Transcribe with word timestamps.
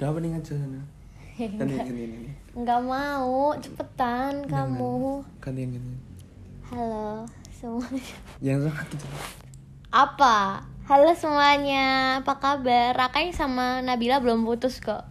Udah 0.00 0.16
opening 0.16 0.32
aja 0.32 0.56
sana. 0.56 0.80
Gantian 1.60 1.76
gantian 1.84 2.08
ini. 2.08 2.32
Nggak 2.56 2.80
mau, 2.88 3.52
cepetan 3.60 4.48
kamu. 4.48 5.20
Gantian 5.44 5.76
gantian. 5.76 6.00
Halo 6.72 7.28
semuanya. 7.52 8.16
Yang 8.40 8.72
sangat 8.72 8.86
gitu. 8.96 9.04
Apa? 9.92 10.64
Halo 10.88 11.12
semuanya, 11.12 12.16
apa 12.24 12.32
kabar? 12.40 12.96
Rakai 12.96 13.36
sama 13.36 13.84
Nabila 13.84 14.24
belum 14.24 14.48
putus 14.48 14.80
kok. 14.80 15.04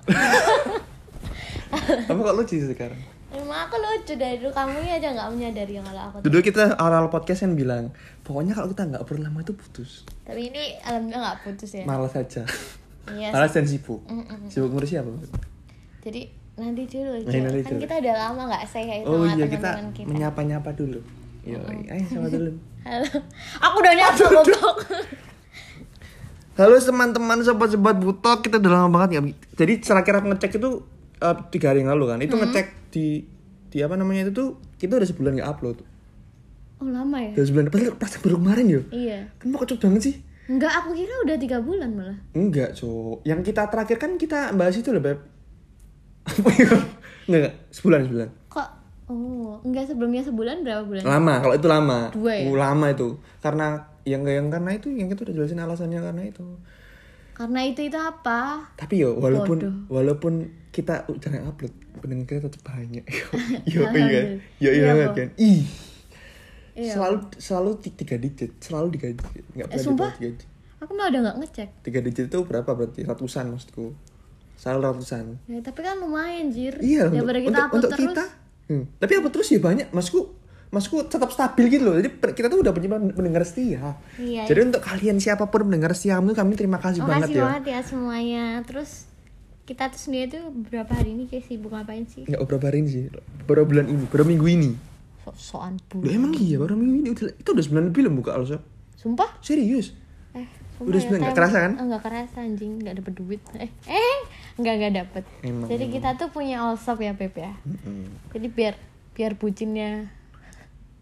Kamu 2.09 2.25
kok 2.25 2.35
lucu 2.41 2.57
sekarang? 2.57 2.97
Emang 3.29 3.69
aku 3.69 3.77
lucu 3.77 4.17
dari 4.17 4.41
dulu 4.41 4.49
kamu 4.49 4.89
aja 4.89 5.13
nggak 5.13 5.29
menyadari 5.37 5.77
yang 5.77 5.85
kalau 5.85 6.01
aku. 6.09 6.25
Dulu 6.25 6.41
kita 6.41 6.73
awal 6.81 7.13
podcast 7.13 7.45
kan 7.45 7.53
bilang, 7.53 7.93
pokoknya 8.25 8.57
kalau 8.57 8.73
kita 8.73 8.89
nggak 8.89 9.05
berlama 9.05 9.45
itu 9.45 9.53
putus. 9.53 10.09
Tapi 10.25 10.49
ini 10.49 10.81
alhamdulillah 10.81 11.21
nggak 11.29 11.39
putus 11.45 11.77
ya. 11.77 11.85
Malas 11.85 12.17
aja. 12.17 12.41
Iya. 13.11 13.29
Malas 13.31 13.51
dan 13.51 13.65
sibuk. 13.65 14.01
Mm-mm. 14.05 14.45
Sibuk 14.45 14.69
ngurus 14.69 14.89
siapa? 14.89 15.09
Jadi 15.99 16.21
nanti 16.55 16.83
dulu. 16.85 17.15
Nah, 17.19 17.31
nanti 17.41 17.59
kan 17.61 17.71
dulu. 17.71 17.81
kita 17.81 17.93
udah 17.97 18.15
lama 18.19 18.41
nggak 18.47 18.63
say 18.65 18.83
Oh 19.01 19.23
sama 19.23 19.33
iya 19.33 19.45
kita 19.47 19.71
kita. 19.91 20.05
menyapa-nyapa 20.05 20.69
dulu. 20.73 20.99
Yo, 21.41 21.59
ayo 21.63 22.03
sama 22.05 22.27
dulu. 22.27 22.51
Halo. 22.87 23.09
Aku 23.59 23.75
udah 23.77 23.93
nyapa 23.93 24.23
goblok. 24.25 24.77
Halo 26.55 26.75
teman-teman 26.75 27.39
sobat-sobat 27.39 27.95
butok 27.95 28.43
kita 28.43 28.59
udah 28.59 28.71
lama 28.73 28.89
banget 28.93 29.09
nggak 29.15 29.25
jadi 29.55 29.73
terakhir 29.79 30.13
aku 30.17 30.27
ngecek 30.29 30.51
itu 30.53 30.69
eh, 31.17 31.35
tiga 31.49 31.71
hari 31.71 31.79
yang 31.79 31.91
lalu 31.93 32.03
kan 32.05 32.19
itu 32.19 32.35
ngecek 32.35 32.67
di 32.91 33.23
di 33.65 33.77
apa 33.79 33.95
namanya 33.95 34.27
itu 34.27 34.33
tuh 34.33 34.49
kita 34.75 34.99
udah 34.99 35.07
sebulan 35.07 35.39
nggak 35.39 35.49
upload 35.49 35.77
Oh 36.79 36.87
lama 36.87 37.15
ya? 37.17 37.31
udah 37.31 37.45
sebulan 37.45 37.65
pas 37.69 37.79
pas 37.95 38.11
baru 38.19 38.35
kemarin 38.37 38.65
yo 38.67 38.81
Iya. 38.89 39.31
kan 39.35 39.47
mau 39.47 39.59
kocok 39.59 39.79
banget 39.79 40.01
sih 40.03 40.15
Enggak, 40.49 40.73
aku 40.75 40.89
kira 40.91 41.13
udah 41.21 41.37
tiga 41.37 41.57
bulan 41.59 41.93
malah. 41.93 42.17
enggak 42.33 42.73
cok 42.73 43.21
yang 43.21 43.39
kita 43.39 43.69
terakhir 43.69 43.97
kan 43.97 44.11
kita 44.15 44.49
bahas 44.51 44.73
itu 44.73 44.89
loh 44.89 44.99
beb 44.99 45.21
apa 46.25 46.49
ya 46.51 46.65
enggak, 46.65 46.83
enggak 47.27 47.53
sebulan 47.69 47.99
sebulan 48.03 48.29
Kok? 48.47 48.69
Oh, 49.07 49.61
enggak 49.61 49.85
sebelumnya 49.85 50.21
sebulan 50.21 50.61
berapa 50.61 50.83
bulan? 50.83 51.03
lama 51.03 51.33
kalau 51.39 51.53
itu 51.53 51.67
lama 51.67 51.99
Dua 52.11 52.31
ya? 52.31 52.43
Uh, 52.43 52.55
lama 52.55 52.85
itu 52.87 53.07
karena 53.39 53.67
yang 54.03 54.21
yang 54.23 54.47
karena 54.47 54.71
itu 54.71 54.89
yang 54.89 55.05
kita 55.07 55.21
udah 55.23 55.35
jelasin 55.35 55.59
alasannya 55.59 55.99
karena 55.99 56.23
itu 56.25 56.45
Karena 57.31 57.59
itu 57.63 57.81
itu 57.83 57.95
apa? 57.95 58.67
tapi 58.75 58.99
yo 58.99 59.15
walaupun 59.15 59.57
Bodoh. 59.59 59.73
walaupun 59.87 60.33
kita 60.69 61.01
jarang 61.17 61.45
upload 61.45 61.71
pendengar 61.95 62.25
kita 62.27 62.41
tetap 62.43 62.61
banyak 62.67 63.05
yo 63.69 63.85
iya 63.85 63.85
Alhamdulillah. 63.85 64.25
yo 64.63 64.65
iya 64.65 64.71
Iya, 64.71 64.83
banget 64.87 65.07
Bo. 65.07 65.15
kan 65.15 65.27
ih 65.37 65.61
Iya. 66.81 66.93
selalu 66.93 67.17
selalu 67.35 67.71
ti- 67.77 67.91
tiga 67.93 68.15
digit 68.15 68.51
selalu 68.57 68.87
tiga 68.91 69.07
digit 69.11 69.43
nggak 69.49 69.65
Eh, 69.65 69.69
pernah 69.69 69.75
di 69.75 69.85
sumpah? 69.85 70.11
tiga 70.13 70.29
digit 70.29 70.47
Aku 70.79 70.91
mah 70.93 71.05
udah 71.05 71.19
nggak 71.21 71.37
ngecek. 71.37 71.69
tiga 71.81 71.99
digit 71.99 72.25
itu 72.25 72.39
berapa 72.41 72.69
berarti 72.69 73.03
ratusan 73.03 73.45
maksudku 73.49 73.91
selalu 74.55 74.79
ratusan 74.85 75.25
Ya, 75.45 75.59
tapi 75.59 75.79
kan 75.81 75.95
lumayan 75.97 76.47
jir. 76.49 76.79
iya 76.79 77.05
untuk, 77.05 77.19
Daripada 77.25 77.39
kita 77.41 77.51
untuk, 77.51 77.71
untuk 77.75 77.91
terus. 77.91 78.05
kita 78.09 78.25
Hmm. 78.65 78.83
tapi 78.95 79.11
upload 79.13 79.33
terus 79.33 79.49
ya 79.49 79.59
banyak 79.59 79.87
masku 79.89 80.19
masku 80.69 81.01
tetap 81.03 81.27
stabil 81.27 81.65
gitu 81.67 81.83
loh 81.83 81.97
jadi 81.97 82.07
kita 82.13 82.47
tuh 82.47 82.61
udah 82.61 82.69
punya 82.69 82.85
pendengar 83.09 83.41
setia 83.41 83.97
Iya. 84.15 84.45
jadi 84.45 84.59
untuk 84.63 84.79
kalian 84.79 85.17
siapa 85.17 85.43
pun 85.43 85.65
pendengar 85.65 85.91
setiamu 85.91 86.31
kami 86.31 86.53
terima 86.53 86.77
kasih 86.77 87.01
banget 87.01 87.25
Makasih 87.25 87.33
ya 87.33 87.43
banget 87.43 87.63
ya 87.65 87.79
semuanya. 87.81 88.45
Terus 88.61 89.09
kita 89.65 89.85
tuh 89.87 89.97
sendiri 89.99 90.25
tuh 90.31 90.43
beberapa 90.51 90.91
hari 90.91 91.11
ini 91.11 91.25
kayak 91.25 91.43
sibuk 91.43 91.69
ngapain 91.69 92.05
sih? 92.05 92.23
nggak 92.23 92.39
beberapa 92.39 92.65
hari 92.67 92.77
ini 92.79 92.89
sih 92.89 93.03
baru 93.43 93.65
bulan 93.65 93.85
ini 93.87 94.05
baru 94.05 94.23
minggu 94.23 94.47
ini 94.47 94.71
Sok-sokan 95.31 95.73
Loh, 95.95 96.09
emang 96.09 96.31
iya 96.33 96.55
baru 96.55 96.73
minggu 96.73 96.95
ini 96.97 97.09
udah, 97.11 97.27
itu 97.33 97.49
udah 97.49 97.63
sebulan 97.63 97.85
lebih 97.87 98.01
loh 98.03 98.13
buka 98.15 98.31
Alsa 98.33 98.57
Sumpah? 98.93 99.29
serius 99.39 99.93
Eh, 100.31 100.45
Udah 100.79 100.95
sebulan, 100.95 101.19
nggak 101.19 101.29
time- 101.29 101.39
kerasa 101.41 101.57
kan? 101.59 101.71
Oh, 101.75 101.85
nggak 101.85 102.03
kerasa 102.03 102.37
anjing, 102.39 102.71
nggak 102.77 102.95
dapet 102.97 103.13
duit. 103.13 103.41
Eh, 103.55 103.67
eh, 103.85 104.19
nggak 104.55 104.73
nggak 104.77 104.93
dapet. 104.95 105.23
Emang. 105.41 105.67
Jadi 105.67 105.85
kita 105.89 106.09
tuh 106.15 106.29
punya 106.29 106.61
all 106.61 106.75
shop 106.75 106.99
ya 106.99 107.11
Beb 107.11 107.33
ya. 107.33 107.51
Jadi 108.29 108.47
biar 108.47 108.77
biar 109.11 109.35
bucinnya 109.35 110.07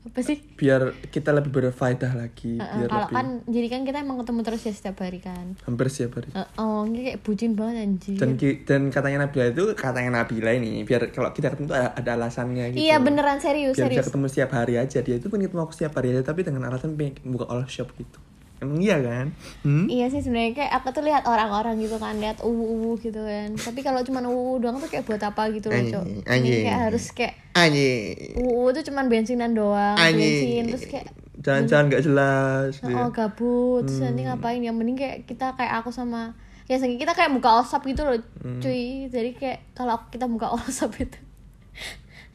apa 0.07 0.19
sih? 0.21 0.37
biar 0.53 0.81
kita 1.05 1.29
lebih 1.31 1.51
berfaedah 1.51 2.11
lagi 2.13 2.55
eh, 2.55 2.63
biar 2.63 2.87
kalau 2.87 3.03
lebih 3.03 3.13
kan 3.13 3.27
jadi 3.45 3.67
kan 3.67 3.81
kita 3.83 3.97
emang 3.99 4.17
ketemu 4.17 4.39
terus 4.41 4.61
ya 4.61 4.71
setiap 4.71 4.97
hari 4.99 5.19
kan. 5.19 5.45
hampir 5.61 5.85
setiap 5.87 6.11
hari 6.15 6.29
Eh, 6.29 6.47
oh, 6.57 6.83
ini 6.83 6.99
kayak 7.05 7.19
bucin 7.21 7.51
banget 7.53 7.77
anjing. 7.83 8.15
dan 8.15 8.29
dan 8.63 8.81
katanya 8.87 9.17
Nabila 9.21 9.45
itu 9.47 9.63
katanya 9.73 10.11
Nabila 10.17 10.51
ini 10.51 10.81
biar 10.81 11.09
kalau 11.09 11.29
kita 11.29 11.51
ketemu 11.51 11.71
ada, 11.71 11.91
ada 11.93 12.11
alasannya 12.13 12.71
gitu 12.71 12.81
Iya 12.81 12.97
beneran 12.97 13.37
serius 13.37 13.73
biar 13.73 13.85
bisa 13.85 13.93
serius. 13.93 14.07
ketemu 14.07 14.25
setiap 14.27 14.51
hari 14.53 14.73
aja 14.75 14.99
dia 14.99 15.15
itu 15.15 15.27
pun 15.27 15.37
ketemu 15.37 15.61
aku 15.61 15.73
setiap 15.73 15.93
hari 15.93 16.11
aja 16.11 16.23
tapi 16.23 16.41
dengan 16.41 16.63
alasan 16.65 16.93
pengen 16.93 17.15
buka 17.27 17.45
all 17.45 17.63
shop 17.65 17.91
gitu 17.93 18.17
emang 18.57 18.79
iya 18.79 18.97
kan 18.97 19.29
hmm? 19.61 19.85
Iya 19.85 20.09
sih 20.09 20.19
sebenarnya 20.19 20.53
kayak 20.53 20.71
aku 20.75 20.87
tuh 20.91 21.03
lihat 21.03 21.23
orang-orang 21.23 21.77
gitu 21.77 21.95
kan 21.95 22.17
lihat 22.17 22.41
uwu 22.41 22.97
gitu 22.97 23.19
kan. 23.19 23.53
Tapi 23.53 23.79
kalau 23.79 24.01
cuma 24.01 24.19
uwu 24.21 24.57
doang 24.57 24.77
tuh 24.77 24.87
kayak 24.87 25.03
buat 25.03 25.21
apa 25.21 25.49
gitu 25.51 25.67
loh, 25.67 25.77
Cok. 25.77 26.03
Anjing, 26.25 26.65
kayak 26.65 26.79
harus 26.83 27.05
kayak 27.11 27.33
anjing 27.53 28.33
uwu 28.35 28.69
tuh 28.71 28.81
cuman 28.83 29.05
bensinan 29.07 29.51
doang, 29.51 29.93
bensin 29.93 30.17
anjing 30.17 30.63
terus 30.67 30.85
kayak 30.85 31.05
jalan-jalan 31.37 31.85
gak 31.87 32.03
jelas 32.03 32.69
gitu. 32.75 32.91
Oh 32.91 33.09
gabut, 33.09 33.85
terus 33.85 34.01
nanti 34.01 34.21
Hmm. 34.21 34.33
ngapain? 34.33 34.57
Yang 34.59 34.75
mending 34.75 34.97
kayak 34.97 35.17
kita 35.23 35.53
kayak 35.53 35.73
aku 35.77 35.89
sama 35.89 36.33
ya 36.65 36.75
segi 36.75 36.97
kita 36.97 37.13
kayak 37.13 37.31
buka 37.31 37.47
all 37.51 37.63
shop 37.63 37.85
gitu 37.85 38.01
loh, 38.01 38.17
Hmm. 38.41 38.57
cuy. 38.57 39.05
Jadi 39.05 39.31
kayak 39.33 39.71
kalau 39.71 40.01
kita 40.09 40.25
buka 40.25 40.49
all 40.49 40.65
shop 40.67 40.97
itu 40.97 41.15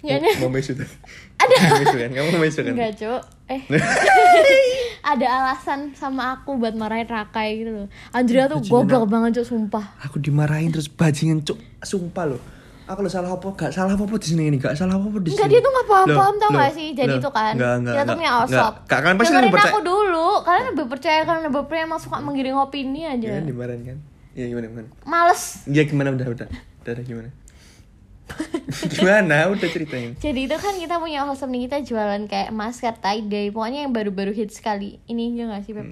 Nggak 0.02 0.38
mau 0.38 0.50
mesu 0.50 0.74
tuh 0.74 0.86
Ada. 1.38 1.54
mau 1.62 1.78
mesu 1.78 1.94
kan 1.94 2.10
kamu 2.10 2.28
mesu 2.36 2.58
kan 2.60 2.74
Enggak, 2.74 2.92
Cuk. 2.96 3.22
Eh. 3.46 3.62
ada 5.02 5.26
alasan 5.26 5.90
sama 5.92 6.38
aku 6.38 6.56
buat 6.56 6.72
marahin 6.72 7.04
Rakai 7.04 7.58
gitu 7.58 7.70
loh. 7.74 7.86
Andrea 8.14 8.46
tuh 8.46 8.62
goblok 8.62 9.10
banget, 9.10 9.42
Cuk, 9.42 9.46
sumpah. 9.50 9.98
aku 9.98 10.22
dimarahin 10.22 10.70
terus 10.70 10.86
bajingan 10.86 11.42
cuk. 11.42 11.58
Sumpah 11.82 12.30
loh. 12.30 12.42
Aku 12.82 12.98
lo 12.98 13.10
salah 13.10 13.30
apa 13.30 13.46
gak 13.54 13.70
salah 13.70 13.94
apa 13.94 14.04
di 14.04 14.26
sini 14.26 14.50
ini 14.50 14.58
gak 14.58 14.74
salah 14.74 14.98
apa 14.98 15.06
di 15.22 15.30
sini. 15.30 15.38
Enggak, 15.38 15.48
dia 15.48 15.60
tuh 15.62 15.70
gak 15.70 15.86
paham-paham 15.86 16.34
Loh, 16.34 16.42
tau 16.42 16.50
gak 16.50 16.72
sih? 16.74 16.88
Jadi 16.92 17.14
itu 17.14 17.30
kan 17.30 17.54
Nggak, 17.54 17.74
nggak, 17.78 17.94
Kita 17.94 18.02
tuh 18.02 18.16
punya 18.18 18.32
Kak, 18.42 18.98
kalian 19.02 19.16
pasti 19.16 19.32
lebih 19.32 19.52
percaya- 19.54 19.72
aku 19.72 19.80
dulu. 19.82 20.28
Kalian 20.42 20.64
lebih 20.74 20.86
percaya 20.90 21.20
Kalian 21.22 21.42
lebih 21.46 21.62
percaya 21.62 21.82
Emang 21.86 22.00
suka 22.02 22.16
menggiring 22.18 22.58
opini 22.58 23.06
aja. 23.06 23.28
Ya 23.28 23.40
dimarahin 23.40 23.82
kan? 23.86 23.98
Iya 24.34 24.44
gimana 24.50 24.66
gimana? 24.66 24.88
Males. 25.06 25.42
Iya 25.64 25.82
gimana? 25.86 26.08
Udah 26.10 26.26
udah. 26.26 26.46
Udah, 26.82 26.92
udah 26.92 27.04
gimana 27.06 27.28
gimana? 28.96 29.48
Udah 29.52 29.68
ceritain. 29.68 30.16
Jadi 30.18 30.40
itu 30.48 30.56
kan 30.56 30.74
kita 30.76 30.98
punya 30.98 31.24
shop 31.32 31.50
nih 31.50 31.68
Kita 31.68 31.78
jualan 31.84 32.22
kayak 32.26 32.50
masker 32.50 32.94
tie 32.98 33.22
dye 33.24 33.52
Pokoknya 33.52 33.86
yang 33.86 33.92
baru-baru 33.92 34.32
hit 34.34 34.50
sekali. 34.50 34.98
Ini 35.06 35.32
enggak 35.34 35.46
gak 35.52 35.62
sih 35.64 35.72
Beb? 35.76 35.88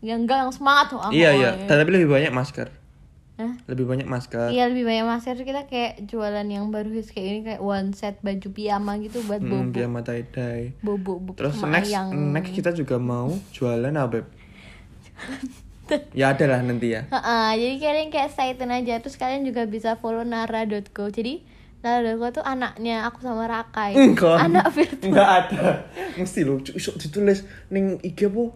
Ya 0.00 0.14
enggak 0.16 0.48
yang 0.48 0.52
semangat 0.52 0.96
tuh 0.96 1.00
iya 1.12 1.30
iya. 1.36 1.50
Tapi 1.68 1.90
lebih 1.92 2.08
banyak 2.08 2.32
masker. 2.32 2.68
Hah? 3.40 3.56
lebih 3.72 3.88
banyak 3.88 4.04
masker. 4.04 4.52
Iya 4.52 4.68
lebih 4.68 4.84
banyak 4.84 5.06
masker. 5.08 5.32
Kita 5.40 5.64
kayak 5.64 6.04
jualan 6.04 6.44
yang 6.44 6.68
baru 6.68 6.92
hits 6.92 7.08
kayak 7.08 7.26
ini 7.26 7.40
Kayak 7.48 7.62
one 7.64 7.96
set 7.96 8.20
baju 8.20 8.48
piyama 8.52 9.00
gitu 9.00 9.24
Buat 9.24 9.40
hmm, 9.40 9.48
bobo. 9.48 9.72
piyama 9.72 10.00
tie 10.04 10.28
dye. 10.28 10.76
Bobo 10.84 11.16
bobo 11.16 11.32
terus 11.40 11.56
next 11.64 11.88
ayang. 11.88 12.36
next 12.36 12.52
kita 12.52 12.76
juga 12.76 13.00
mau 13.00 13.32
jualan 13.56 13.96
apa 13.96 14.20
Beb? 14.20 14.26
ya 16.20 16.36
ada 16.36 16.44
lah 16.46 16.60
nanti 16.60 16.92
ya. 16.92 17.08
Heeh, 17.08 17.48
jadi 17.56 17.74
kalian 17.80 18.08
kayak 18.12 18.30
stay 18.30 18.52
tune 18.60 18.72
aja. 18.76 19.00
Terus 19.00 19.16
kalian 19.16 19.42
juga 19.48 19.64
bisa 19.64 19.96
follow 19.96 20.22
nara.co 20.22 21.08
jadi 21.08 21.40
nara.co 21.80 22.26
tuh 22.30 22.44
anaknya 22.44 23.04
aku 23.04 23.18
sama 23.20 23.44
Rakai 23.44 23.92
Enggak. 23.94 24.36
anak 24.38 24.68
virtual 24.68 25.06
Enggak 25.06 25.28
ada. 25.42 25.62
Mesti 26.14 26.40
lu 26.42 26.60
cu- 26.60 26.72
iso 26.72 26.92
ditulis 26.94 27.40
ning 27.66 27.96
IG 28.00 28.26
apa 28.26 28.52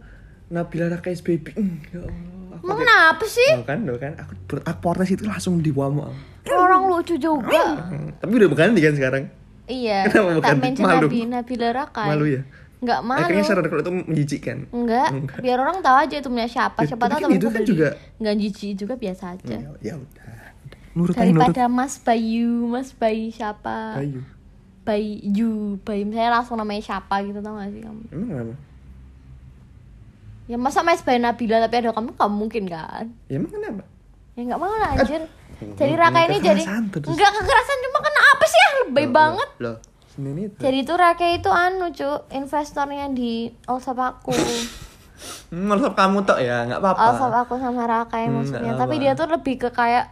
Nabila 0.46 0.86
Rakais 0.90 1.20
baby. 1.20 1.50
Hmm, 1.50 1.80
Ya 1.88 2.00
Allah. 2.00 2.60
Emang 2.60 2.78
kenapa 2.78 3.24
sih 3.26 3.50
Oh, 3.54 3.62
kan, 3.62 3.80
kan. 3.94 4.12
Aku 4.18 4.32
aku 4.58 4.78
protes 4.78 5.08
itu 5.10 5.24
langsung 5.24 5.58
diwamu. 5.58 6.04
orang 6.46 6.84
lucu 6.86 7.16
juga 7.16 7.80
Hmm, 7.82 8.12
Tapi 8.14 8.32
udah 8.34 8.48
berganti 8.48 8.78
kan 8.78 8.92
sekarang. 8.92 9.24
iya 9.64 10.04
Kenapa 10.06 10.36
bukan 10.36 10.56
malu? 10.78 11.06
Nabi 11.06 11.18
Nabila 11.24 11.68
Rakai 11.72 12.08
Malu 12.10 12.26
ya? 12.30 12.42
nggak 12.76 13.00
malu 13.00 13.24
Akhirnya 13.24 13.44
sadar 13.46 13.64
kalau 13.64 13.80
itu 13.80 13.92
menjijikkan. 13.98 14.68
enggak 14.68 15.08
biar 15.40 15.56
orang 15.58 15.80
tahu 15.80 15.96
aja 15.98 16.14
itu 16.14 16.28
punya 16.28 16.44
siapa 16.44 16.76
Ya, 16.78 16.86
siapa 16.86 17.04
tahu 17.06 17.16
kan 17.18 17.30
itu 17.30 17.40
temenku 17.40 17.48
kan 17.50 17.62
juga- 17.64 17.94
nggak 18.18 18.34
jijik 18.38 18.72
juga 18.76 18.94
biasa 18.94 19.24
aja 19.32 19.56
Ya, 19.56 19.70
ya 19.82 19.94
udah. 19.96 20.28
Nurut 20.94 21.12
aja 21.12 21.24
nurut. 21.24 21.42
daripada 21.44 21.64
Mas 21.66 21.94
Bayu 21.96 22.66
Mas 22.66 22.90
Bayu 22.90 23.28
siapa 23.28 23.98
Bayu. 23.98 24.20
Bayu 24.82 25.50
Bayu 25.80 26.02
misalnya 26.04 26.32
langsung 26.32 26.54
namanya 26.54 26.80
siapa 26.80 27.20
gitu 27.20 27.38
tau 27.38 27.54
gak 27.54 27.70
sih 27.70 27.80
kamu 27.80 28.02
Emang 28.08 28.28
kenapa? 28.28 28.54
ya 30.44 30.56
masa 30.56 30.80
Mas 30.80 31.00
Bayu 31.00 31.18
Nabila 31.18 31.56
tapi 31.58 31.74
ada 31.78 31.90
kamu 31.90 32.12
kamu 32.12 32.34
mungkin 32.36 32.64
kan 32.66 33.08
Ya 33.26 33.38
emang 33.38 33.50
kenapa? 33.50 33.82
ya 34.32 34.42
nggak 34.44 34.58
mau 34.58 34.70
lah 34.72 34.90
anjir 34.92 35.22
jadi 35.72 35.94
Raka 35.94 36.20
ini 36.24 36.36
jadi 36.38 36.58
kekerasan 36.58 36.84
terus. 36.90 37.06
nggak 37.08 37.30
kekerasan 37.32 37.76
cuma 37.80 37.98
kenapa 38.02 38.44
sih 38.44 38.60
yang 38.60 38.74
lebay 38.82 39.06
banget 39.08 39.48
Loh, 39.56 39.76
itu. 40.36 40.58
jadi 40.58 40.78
itu 40.80 40.92
Raka 40.92 41.26
itu 41.28 41.48
anu 41.48 41.86
cu 41.88 42.08
investornya 42.30 43.06
di 43.08 43.32
all 43.64 43.78
shop 43.78 43.96
aku 43.96 44.34
Hmm, 45.48 45.70
kamu 45.70 46.26
tok 46.26 46.36
ya, 46.36 46.66
enggak 46.66 46.82
apa-apa. 46.82 47.00
all 47.00 47.14
shop 47.14 47.32
aku 47.40 47.54
sama 47.56 47.86
Raka 47.86 48.18
yang 48.18 48.28
Hmm, 48.28 48.38
maksudnya 48.42 48.60
nggak 48.68 48.76
tapi 48.76 48.94
apa. 48.94 49.00
dia 49.00 49.12
tuh 49.14 49.28
lebih 49.30 49.54
ke 49.56 49.68
kayak 49.70 50.04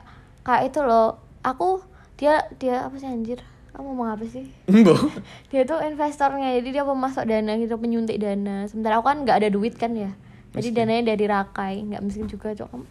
kayak 0.42 0.62
itu 0.68 0.80
loh 0.80 1.16
aku 1.40 1.82
dia 2.14 2.34
dia 2.56 2.82
apa 2.82 2.94
sih 2.94 3.06
anjir 3.06 3.40
kamu 3.70 3.88
ngomong 3.88 4.08
apa 4.10 4.24
sih 4.24 4.44
dia 5.50 5.62
tuh 5.62 5.80
investornya 5.80 6.54
jadi 6.54 6.68
dia 6.72 6.84
pemasok 6.84 7.24
dana 7.24 7.52
gitu 7.56 7.74
penyuntik 7.76 8.16
dana 8.16 8.66
sementara 8.66 8.96
aku 8.96 9.06
kan 9.06 9.22
nggak 9.22 9.36
ada 9.36 9.48
duit 9.48 9.74
kan 9.74 9.92
ya 9.92 10.10
jadi 10.52 10.68
dananya 10.74 11.02
dari 11.08 11.24
Rakai 11.24 11.74
nggak 11.84 12.02
miskin 12.02 12.26
juga 12.26 12.52
cok 12.52 12.68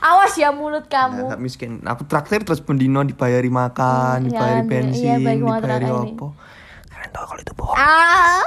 awas 0.00 0.34
ya 0.34 0.50
mulut 0.50 0.86
kamu 0.86 1.28
Nggak 1.28 1.40
miskin. 1.40 1.78
Aku 1.82 2.02
traktir 2.02 2.40
terus 2.40 2.58
pendino 2.58 3.00
dibayari 3.00 3.46
makan, 3.46 4.16
Hmm, 4.18 4.26
dibayari 4.26 4.58
ya, 4.58 4.64
bensin, 4.64 5.04
iya, 5.04 5.14
baik 5.18 5.40
banget 5.40 5.62
dibayari 5.62 5.86
apa. 5.86 6.26
Kalian 6.88 7.10
tahu 7.10 7.24
kalau 7.24 7.40
itu 7.40 7.52
bohong. 7.54 7.76
ah 7.76 8.42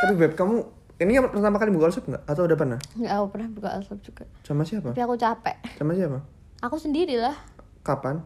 Tapi 0.00 0.12
beb 0.14 0.32
kamu 0.32 0.54
ini 0.96 1.10
yang 1.12 1.26
pertama 1.26 1.56
kali 1.58 1.68
buka 1.68 1.90
shop 1.90 2.06
nggak? 2.06 2.22
Atau 2.24 2.42
udah 2.44 2.56
pernah? 2.56 2.78
nggak 2.94 3.12
aku 3.12 3.26
pernah 3.28 3.48
buka 3.50 3.68
alsop 3.72 3.98
juga 4.00 4.24
Sama 4.40 4.62
siapa? 4.62 4.88
tapi 4.90 5.02
aku 5.02 5.14
capek 5.16 5.56
Sama 5.74 5.92
siapa? 5.92 6.18
Aku 6.64 6.76
sendiri 6.78 7.16
lah 7.16 7.36
Kapan? 7.82 8.24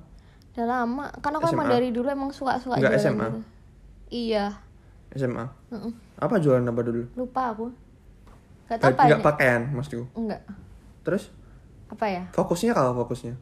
udah 0.53 0.67
lama 0.67 1.05
karena 1.19 1.37
aku 1.37 1.49
emang 1.49 1.67
SMA? 1.67 1.75
dari 1.77 1.89
dulu 1.89 2.07
emang 2.09 2.31
suka 2.31 2.59
suka 2.59 2.75
Nggak 2.77 2.93
jualan 2.93 3.03
SMA? 3.05 3.27
gitu. 3.27 3.41
iya 4.09 4.47
SMA. 5.11 5.45
Mm-mm. 5.69 5.93
Apa 6.17 6.35
jualan 6.37 6.63
apa 6.63 6.81
dulu? 6.81 7.03
lupa 7.15 7.43
aku 7.49 7.67
nggak 8.67 8.79
tahu 8.79 8.89
apa 8.89 9.03
Enggak 9.03 9.21
pakaian 9.25 9.63
maksudku. 9.71 10.05
enggak 10.15 10.43
Terus 11.01 11.33
apa 11.89 12.05
ya 12.07 12.23
fokusnya 12.31 12.73
kalau 12.73 12.93
fokusnya? 12.97 13.35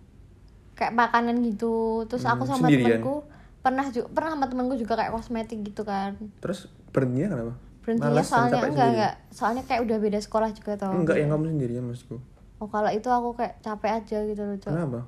kayak 0.73 0.93
makanan 0.93 1.41
gitu 1.43 2.05
terus 2.07 2.23
aku 2.23 2.45
Hmm, 2.45 2.53
sama 2.55 2.67
sendirian? 2.67 3.01
temanku 3.01 3.25
pernah 3.59 3.87
juga 3.87 4.07
pernah 4.09 4.31
sama 4.33 4.47
temanku 4.47 4.75
juga 4.77 4.95
kayak 4.95 5.11
kosmetik 5.11 5.59
gitu 5.63 5.83
kan 5.83 6.15
Terus 6.39 6.69
berhentinya 6.91 7.33
kenapa? 7.33 7.55
berhentinya 7.81 8.13
Malas 8.13 8.23
dan 8.23 8.31
soalnya 8.31 8.53
capek 8.53 8.61
enggak 8.63 8.71
sendiri? 8.77 8.93
enggak 8.93 9.13
soalnya 9.33 9.63
kayak 9.65 9.81
udah 9.83 9.97
beda 9.99 10.19
sekolah 10.21 10.51
juga 10.53 10.73
tau 10.77 10.93
Enggak 10.95 11.17
yang 11.17 11.31
kamu 11.31 11.45
sendirian 11.51 11.83
maksudku. 11.83 12.17
Oh 12.61 12.69
kalau 12.69 12.91
itu 12.93 13.09
aku 13.09 13.37
kayak 13.37 13.61
capek 13.61 13.91
aja 14.03 14.19
gitu 14.25 14.43
loh 14.43 14.57
Cok. 14.57 14.73
Kenapa? 14.73 15.01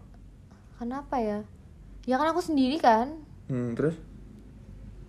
kenapa 0.78 1.16
ya 1.18 1.38
ya 2.06 2.14
kan 2.16 2.30
aku 2.32 2.42
sendiri 2.44 2.78
kan 2.78 3.10
Hmm, 3.48 3.72
terus? 3.72 3.96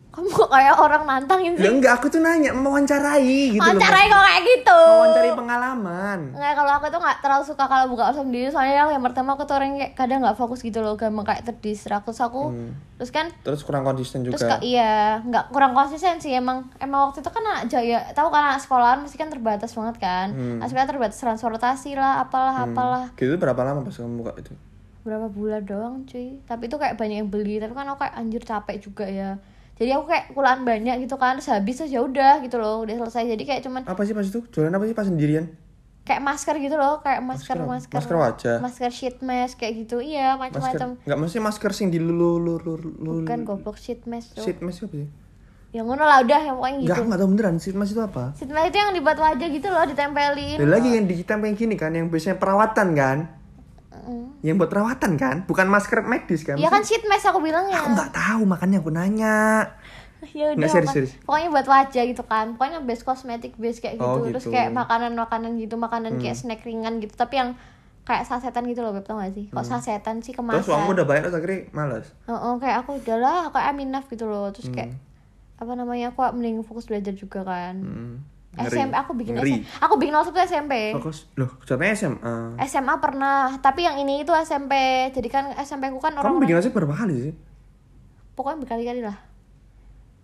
Kamu 0.09 0.25
kok 0.27 0.49
kayak 0.49 0.73
orang 0.75 1.03
nantangin 1.03 1.53
Ya 1.53 1.61
sih 1.61 1.69
enggak, 1.71 1.93
aku 1.95 2.07
tuh 2.07 2.17
nanya 2.17 2.49
mewawancarai 2.51 3.21
gitu 3.47 3.55
loh. 3.55 3.63
wawancarai 3.63 4.05
kok 4.05 4.19
kayak 4.19 4.41
gitu 4.43 4.81
Mewawancari 4.81 5.31
pengalaman. 5.33 6.19
Nggak, 6.31 6.53
kalau 6.55 6.71
aku 6.73 6.85
tuh 6.87 6.99
nggak 6.99 7.17
terlalu 7.19 7.43
suka 7.45 7.63
kalau 7.63 7.85
buka 7.87 8.03
usaha 8.07 8.19
sendiri 8.19 8.47
soalnya 8.47 8.89
yang 8.89 8.99
pertama 8.99 9.29
aku 9.31 9.43
tuh 9.43 9.55
orang 9.55 9.75
kayak 9.75 9.93
kadang 9.93 10.19
nggak 10.19 10.33
fokus 10.35 10.59
gitu 10.59 10.79
loh 10.79 10.93
gampang 10.93 11.25
kayak 11.25 11.43
terdistrak 11.43 12.01
terus 12.01 12.19
aku 12.19 12.49
Hmm. 12.49 12.73
terus 12.95 13.11
kan 13.11 13.29
Terus 13.39 13.61
kurang 13.61 13.83
konsisten 13.83 14.21
juga. 14.21 14.33
terus 14.35 14.59
iya 14.61 15.21
nggak 15.21 15.49
kurang 15.49 15.71
konsisten 15.71 16.17
sih 16.17 16.33
emang 16.33 16.63
emang 16.77 17.07
waktu 17.07 17.19
itu 17.19 17.29
kan 17.29 17.43
anak 17.43 17.63
jaya 17.67 18.01
tahu 18.11 18.27
kan 18.27 18.43
anak 18.47 18.59
sekolahan 18.59 18.99
mesti 18.99 19.15
kan 19.15 19.27
terbatas 19.27 19.71
banget 19.71 19.95
kan 19.97 20.27
Hmm. 20.31 20.57
sekolah 20.59 20.87
terbatas 20.87 21.17
transportasi 21.17 21.93
lah 21.93 22.19
apalah 22.19 22.65
apalah 22.65 23.03
Gitu 23.13 23.35
berapa 23.35 23.61
lama 23.61 23.81
pas 23.81 23.93
kamu 23.93 24.15
buka 24.17 24.33
itu? 24.35 24.51
berapa 24.99 25.27
bulan 25.27 25.63
doang 25.63 25.95
cuy 26.03 26.41
tapi 26.43 26.65
itu 26.65 26.75
kayak 26.75 26.93
banyak 26.93 27.17
yang 27.19 27.29
beli 27.29 27.55
tapi 27.57 27.71
kan 27.71 27.87
aku 27.87 27.97
kayak 27.99 28.15
anjir 28.15 28.41
capek 28.41 28.77
juga 28.79 29.05
ya 29.05 29.39
jadi 29.79 29.95
aku 29.95 30.05
kayak 30.05 30.25
kulaan 30.29 30.61
banyak 30.61 30.95
gitu 31.01 31.15
kan 31.15 31.33
terus 31.33 31.47
habis 31.47 31.75
terus 31.75 31.87
ya 31.87 31.99
udah 31.99 32.39
gitu 32.39 32.55
loh 32.55 32.83
udah 32.83 32.99
selesai 32.99 33.31
jadi 33.31 33.43
kayak 33.45 33.61
cuman 33.63 33.81
Apa 33.83 34.03
sih 34.03 34.11
pas 34.11 34.21
itu? 34.21 34.43
Jualan 34.45 34.69
apa 34.69 34.83
sih 34.83 34.93
pas 34.93 35.03
sendirian? 35.03 35.47
kayak 36.01 36.19
masker 36.19 36.57
gitu 36.57 36.73
loh 36.73 36.99
kayak 36.99 37.21
masker 37.21 37.53
Masker 37.55 37.69
masker? 37.69 37.97
Masker 37.97 38.15
wajah? 38.17 38.57
masker 38.59 38.89
sheet 38.89 39.17
mask 39.21 39.55
kayak 39.55 39.73
gitu 39.79 40.01
iya 40.01 40.33
macam-macam 40.35 40.97
Enggak 40.99 41.19
mesti 41.19 41.37
masker 41.39 41.71
sing 41.71 41.87
dilululululul. 41.89 43.23
bukan 43.23 43.39
goblok 43.43 43.77
sheet 43.77 44.03
mask 44.03 44.33
tuh 44.33 44.41
Sheet 44.41 44.59
mask 44.59 44.83
apa 44.83 44.97
sih? 44.97 45.09
yang 45.69 45.85
ngono 45.85 46.01
lah 46.01 46.19
udah 46.19 46.41
yang 46.41 46.57
pokoknya 46.57 46.77
gitu 46.77 46.89
Enggak, 46.89 47.05
enggak 47.05 47.19
tahu 47.21 47.29
beneran 47.29 47.55
sheet 47.55 47.77
mask 47.77 47.91
itu 47.91 48.01
apa? 48.01 48.23
sheet 48.35 48.49
mask 48.49 48.67
itu 48.67 48.77
yang 48.79 48.91
dibuat 48.91 49.17
wajah 49.17 49.47
gitu 49.47 49.67
loh 49.69 49.83
ditempelin 49.85 50.57
Dan 50.57 50.67
lagi 50.67 50.89
yang 50.89 51.05
ditempel 51.05 51.53
gini 51.53 51.75
kan, 51.77 51.91
yang 51.93 52.09
biasanya 52.09 52.35
perawatan 52.35 52.87
kan? 52.91 53.17
Mm. 54.01 54.27
Yang 54.41 54.55
buat 54.57 54.69
perawatan 54.69 55.11
kan? 55.15 55.35
Bukan 55.43 55.65
masker 55.65 55.99
medis 56.01 56.41
kan? 56.41 56.55
Iya 56.55 56.67
kan 56.67 56.81
sheet 56.81 57.03
mask 57.03 57.27
aku 57.27 57.39
bilang 57.39 57.65
ya 57.65 57.77
Aku 57.77 57.91
nggak 57.91 58.11
tahu, 58.11 58.41
makanya 58.43 58.79
aku 58.79 58.89
nanya. 58.89 59.67
ya 60.35 60.51
udah 60.51 60.57
Nggak, 60.57 60.69
serius, 60.69 60.91
serius. 60.91 61.11
pokoknya 61.21 61.47
buat 61.49 61.63
wajah 61.65 62.03
gitu 62.03 62.23
kan 62.23 62.51
pokoknya 62.53 62.79
base 62.81 63.03
kosmetik 63.03 63.55
base 63.55 63.79
kayak 63.79 63.95
gitu, 63.95 64.03
Oh, 64.05 64.19
terus 64.21 64.43
gitu. 64.43 64.51
kayak 64.51 64.69
makanan 64.69 65.15
makanan 65.15 65.55
gitu 65.55 65.75
makanan 65.75 66.19
kayak 66.19 66.35
snack 66.35 66.59
ringan 66.61 66.99
gitu 66.99 67.15
tapi 67.15 67.39
yang 67.39 67.55
kayak 68.03 68.25
sasetan 68.25 68.65
gitu 68.65 68.81
loh 68.81 68.91
beb 68.91 69.05
tau 69.05 69.15
gak 69.15 69.31
sih 69.31 69.47
kok 69.47 69.63
sasetan 69.63 70.19
sih 70.19 70.33
Hmm. 70.33 70.51
Terus 70.51 70.65
kemasan 70.65 70.71
uangmu 70.75 70.91
udah 70.91 71.05
banyak 71.05 71.23
terus 71.23 71.37
akhirnya 71.37 71.59
males. 71.71 72.07
Oh, 72.25 72.35
oh, 72.35 72.53
kayak 72.57 72.83
aku 72.83 72.99
udahlah 72.99 73.47
aku 73.47 73.57
aminaf 73.57 74.07
gitu 74.07 74.25
loh 74.25 74.49
terus 74.49 74.67
kayak 74.67 74.91
Hmm. 74.91 74.99
apa 75.57 75.71
namanya 75.73 76.11
aku 76.11 76.19
mending 76.33 76.63
fokus 76.63 76.83
belajar 76.85 77.13
juga 77.13 77.39
kan 77.41 77.75
Hmm. 77.79 78.15
SMP 78.65 78.93
aku 78.93 79.11
bikin 79.13 79.33
Ngeri. 79.33 79.53
SMP 79.55 79.79
aku 79.79 79.93
bikin 79.95 80.13
waktu 80.13 80.29
itu 80.29 80.41
SMP 80.43 80.73
Fokus. 80.91 81.17
Loh, 81.33 81.49
contohnya 81.59 81.93
SMA. 81.93 82.35
SMA 82.65 82.93
pernah 82.97 83.37
tapi 83.57 83.81
yang 83.81 83.95
ini 83.95 84.19
itu 84.19 84.31
SMP 84.35 84.73
jadi 85.09 85.27
kan 85.27 85.43
SMP 85.57 85.87
aku 85.87 85.97
kan 85.97 86.13
Kamu 86.13 86.21
orang 86.21 86.39
bikin 86.39 86.55
nasi 86.55 86.69
berapa 86.69 86.91
kali 86.91 87.15
sih? 87.21 87.33
pokoknya 88.33 88.59
berkali-kali 88.61 89.01
lah 89.01 89.17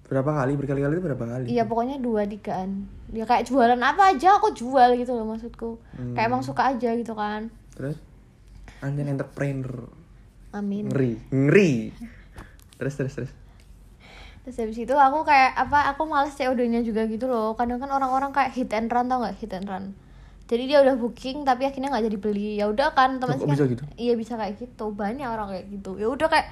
Berapa 0.06 0.32
kali? 0.36 0.54
Berkali-kali 0.54 0.94
itu 0.94 1.04
berapa 1.04 1.26
kali? 1.26 1.46
Iya 1.50 1.66
pokoknya 1.66 1.98
dua 1.98 2.24
tigaan 2.24 2.86
ya 3.10 3.24
kayak 3.24 3.44
jualan 3.44 3.78
apa 3.78 4.12
aja 4.12 4.36
aku 4.36 4.52
jual 4.52 4.94
gitu 4.94 5.12
loh 5.12 5.26
maksudku 5.26 5.82
kayak 6.14 6.28
emang 6.28 6.42
suka 6.42 6.72
aja 6.72 6.94
gitu 6.94 7.12
kan 7.12 7.50
Terus? 7.74 7.98
Anjing 8.80 9.10
entrepreneur. 9.10 9.88
amin 10.52 10.88
Ngeri. 10.88 11.12
Ngeri. 11.28 11.74
Terus, 12.76 12.94
terus, 12.94 13.14
terus. 13.14 13.32
Terus 14.46 14.62
habis 14.62 14.78
itu 14.78 14.94
aku 14.94 15.26
kayak 15.26 15.58
apa 15.58 15.90
aku 15.90 16.06
males 16.06 16.38
COD-nya 16.38 16.86
juga 16.86 17.10
gitu 17.10 17.26
loh. 17.26 17.58
Kadang 17.58 17.82
kan 17.82 17.90
orang-orang 17.90 18.30
kayak 18.30 18.54
hit 18.54 18.70
and 18.78 18.94
run 18.94 19.10
tau 19.10 19.26
gak 19.26 19.42
hit 19.42 19.50
and 19.58 19.66
run. 19.66 19.98
Jadi 20.46 20.70
dia 20.70 20.86
udah 20.86 20.94
booking 21.02 21.42
tapi 21.42 21.66
akhirnya 21.66 21.90
nggak 21.90 22.06
jadi 22.06 22.18
beli. 22.22 22.50
Ya 22.62 22.70
udah 22.70 22.94
kan 22.94 23.18
teman 23.18 23.42
kan 23.42 23.50
bisa 23.50 23.66
gitu? 23.66 23.82
iya 23.98 24.14
bisa 24.14 24.38
kayak 24.38 24.62
gitu. 24.62 24.94
Banyak 24.94 25.26
orang 25.26 25.50
kayak 25.50 25.66
gitu. 25.74 25.98
Ya 25.98 26.06
udah 26.06 26.30
kayak 26.30 26.48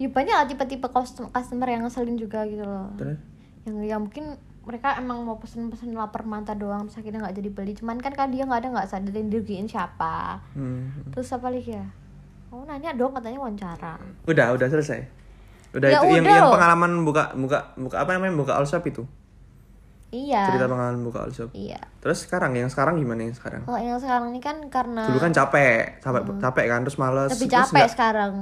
ya 0.00 0.08
banyak 0.08 0.32
lah 0.32 0.48
tipe-tipe 0.48 0.88
custom- 0.88 1.28
customer 1.28 1.68
yang 1.68 1.84
ngeselin 1.84 2.16
juga 2.16 2.48
gitu 2.48 2.64
loh. 2.64 2.88
Terus? 2.96 3.20
yang 3.68 3.76
yang 3.84 4.00
mungkin 4.08 4.40
mereka 4.64 4.96
emang 4.96 5.24
mau 5.28 5.36
pesen-pesen 5.36 5.92
lapar 5.92 6.24
mata 6.24 6.56
doang 6.56 6.88
terus 6.88 6.96
akhirnya 7.04 7.28
nggak 7.28 7.36
jadi 7.36 7.50
beli. 7.52 7.72
Cuman 7.76 8.00
kan 8.00 8.16
kan 8.16 8.32
dia 8.32 8.48
nggak 8.48 8.64
ada 8.64 8.68
nggak 8.80 8.88
sadarin 8.88 9.28
dirugiin 9.28 9.68
siapa. 9.68 10.40
Hmm. 10.56 11.12
terus 11.12 11.28
apa 11.28 11.52
lagi 11.52 11.76
ya? 11.76 11.84
Oh 12.48 12.64
nanya 12.64 12.96
dong 12.96 13.12
katanya 13.12 13.44
wawancara. 13.44 14.00
Udah, 14.24 14.56
udah 14.56 14.68
selesai. 14.72 15.23
Udah 15.74 15.88
Ya 15.88 15.98
itu 15.98 16.06
yang 16.08 16.22
udah 16.22 16.32
yang 16.32 16.44
loh. 16.44 16.54
pengalaman 16.54 16.90
buka 17.02 17.22
buka 17.34 17.58
buka 17.74 17.96
apa 17.98 18.10
namanya? 18.12 18.34
Buka 18.36 18.52
all 18.54 18.64
shop 18.64 18.84
itu. 18.84 19.02
iya 20.08 20.46
Cerita 20.46 20.66
pengalaman 20.66 21.02
buka 21.02 21.18
all 21.20 21.30
shop. 21.30 21.50
iya 21.52 21.80
Terus 21.98 22.22
sekarang 22.22 22.54
yang 22.54 22.68
sekarang 22.68 22.94
gimana 22.96 23.24
yang 23.24 23.34
sekarang? 23.34 23.62
kalau 23.62 23.76
yang 23.76 23.98
sekarang 23.98 24.30
ini 24.30 24.38
kan 24.38 24.56
karena 24.68 25.02
Dulu 25.04 25.18
kan 25.18 25.32
capek, 25.32 25.98
capek, 25.98 26.22
capek 26.38 26.64
kan, 26.68 26.80
terus 26.80 26.96
males. 26.96 27.28
lebih 27.28 27.44
terus 27.44 27.54
capek 27.66 27.74
nggak- 27.76 27.90
sekarang 27.90 28.32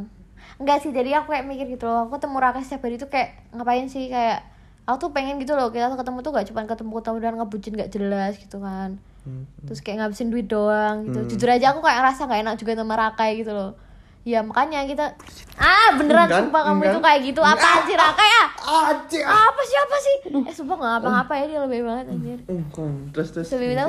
enggak 0.54 0.78
sih 0.78 0.90
jadi 0.90 1.10
aku 1.18 1.32
kayak 1.32 1.44
mikir 1.44 1.66
gitu 1.70 1.84
loh 1.84 2.06
aku 2.06 2.18
temu 2.18 2.36
Raka 2.36 2.60
setiap 2.60 2.84
hari 2.84 2.94
tuh 2.94 3.08
kayak 3.08 3.34
ngapain 3.50 3.88
sih 3.88 4.06
kayak 4.06 4.44
aku 4.84 4.96
tuh 5.00 5.10
pengen 5.10 5.38
gitu 5.38 5.54
loh 5.54 5.70
kita 5.70 5.88
tuh 5.88 5.96
ketemu 5.96 6.18
tuh 6.20 6.30
gak 6.30 6.46
cuma 6.46 6.60
ketemu 6.64 6.92
ketemu 6.94 7.16
dan 7.18 7.34
ngebucin 7.34 7.72
gak 7.74 7.90
jelas 7.90 8.32
gitu 8.36 8.58
kan 8.58 9.00
Hmm. 9.22 9.46
terus 9.62 9.78
kayak 9.80 10.02
ngabisin 10.02 10.28
duit 10.28 10.44
doang 10.44 11.06
gitu 11.06 11.18
jujur 11.30 11.46
aja 11.48 11.70
aku 11.70 11.78
kayak 11.78 11.94
ngerasa 11.96 12.26
gak 12.26 12.42
enak 12.42 12.54
juga 12.56 12.74
sama 12.74 12.94
Rakai 12.96 13.38
gitu 13.38 13.50
loh 13.50 13.78
ya 14.22 14.38
makanya 14.38 14.84
kita 14.84 15.18
ah 15.56 15.90
beneran 15.92 16.24
Enggak, 16.24 16.40
sumpah 16.40 16.60
kamu 16.62 16.74
enggak. 16.76 16.88
itu 16.88 17.00
kayak 17.00 17.20
gitu. 17.24 17.40
Apaan 17.40 17.80
sih 17.82 17.96
Rakai 17.96 18.30
ah 18.30 18.48
Anjing. 18.88 19.24
apa 19.24 19.60
sih 19.62 19.76
apa 19.76 19.96
sih? 19.98 20.16
Eh 20.42 20.54
sumpah 20.54 20.74
nggak 20.76 20.90
ngapa-ngapa 20.92 21.32
ya 21.34 21.44
dia 21.44 21.58
lebih 21.60 21.80
banget 21.82 22.04
anjir. 22.08 22.38
Kan. 22.70 22.92
Terus 23.10 23.28
terus. 23.30 23.48
Habis 23.48 23.68
itu 23.68 23.86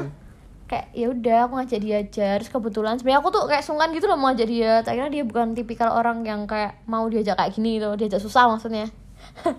kayak 0.65 0.85
ya 0.91 1.07
udah 1.07 1.37
aku 1.43 1.53
ngajak 1.55 1.79
dia 1.79 1.97
aja. 1.99 2.27
Terus 2.35 2.49
kebetulan 2.49 2.97
sebenarnya 2.97 3.19
aku 3.19 3.29
tuh 3.29 3.43
kayak 3.45 3.61
sungkan 3.61 3.89
gitu 3.91 4.05
loh 4.05 4.15
mau 4.15 4.27
ngajak 4.27 4.47
dia. 4.47 4.81
Akhirnya 4.81 5.11
dia 5.11 5.23
bukan 5.23 5.53
tipikal 5.53 5.89
orang 5.91 6.21
yang 6.21 6.43
kayak 6.43 6.81
mau 6.83 7.05
diajak 7.05 7.35
kayak 7.35 7.51
gini 7.51 7.77
loh 7.77 7.93
diajak 7.93 8.17
susah 8.17 8.47
maksudnya. 8.47 8.89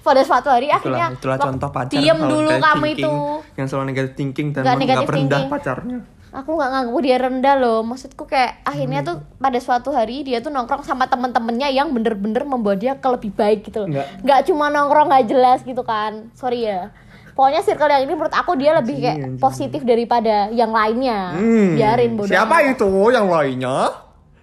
Pada 0.00 0.20
suatu 0.20 0.46
hari 0.46 0.68
akhirnya 0.68 1.10
itulah, 1.10 1.34
itulah 1.34 1.36
wak- 1.36 1.46
contoh 1.48 1.70
pacar 1.70 1.90
diem 1.90 2.18
dulu 2.18 2.50
kamu 2.52 2.84
thinking, 2.86 3.00
itu 3.00 3.12
yang 3.56 3.66
selalu 3.66 3.84
negatif 3.86 4.12
thinking 4.14 4.48
dan 4.50 4.60
Nggak 4.60 4.76
menganggap 4.76 4.84
negative 5.00 5.08
rendah 5.10 5.24
thinking. 5.34 5.48
pacarnya 5.50 5.98
aku 6.32 6.50
nggak 6.56 6.70
ngaku 6.70 6.98
dia 7.04 7.16
rendah 7.16 7.56
loh. 7.56 7.80
Maksudku 7.84 8.24
kayak 8.28 8.60
akhirnya 8.64 9.00
tuh 9.04 9.24
pada 9.40 9.58
suatu 9.58 9.90
hari 9.94 10.24
dia 10.26 10.42
tuh 10.44 10.52
nongkrong 10.52 10.84
sama 10.84 11.08
temen-temennya 11.08 11.68
yang 11.72 11.92
bener-bener 11.92 12.44
membawa 12.44 12.76
dia 12.76 12.96
ke 12.96 13.08
lebih 13.08 13.32
baik 13.32 13.68
gitu 13.68 13.84
loh. 13.84 13.88
Nggak. 13.92 14.06
nggak 14.24 14.40
cuma 14.50 14.68
nongkrong 14.68 15.08
nggak 15.08 15.26
jelas 15.28 15.58
gitu 15.64 15.82
kan. 15.82 16.32
Sorry 16.36 16.68
ya. 16.68 16.92
Pokoknya 17.38 17.62
circle 17.62 17.86
yang 17.86 18.02
ini 18.02 18.12
menurut 18.18 18.34
aku 18.34 18.58
dia 18.58 18.74
lebih 18.74 18.98
kayak 18.98 19.18
Anjing, 19.22 19.38
positif 19.38 19.80
daripada 19.86 20.50
yang 20.50 20.74
lainnya. 20.74 21.38
Hmm, 21.38 21.78
biarin 21.78 22.18
bodoh 22.18 22.34
siapa 22.34 22.66
itu 22.66 22.90
yang 23.14 23.30
lainnya? 23.30 23.94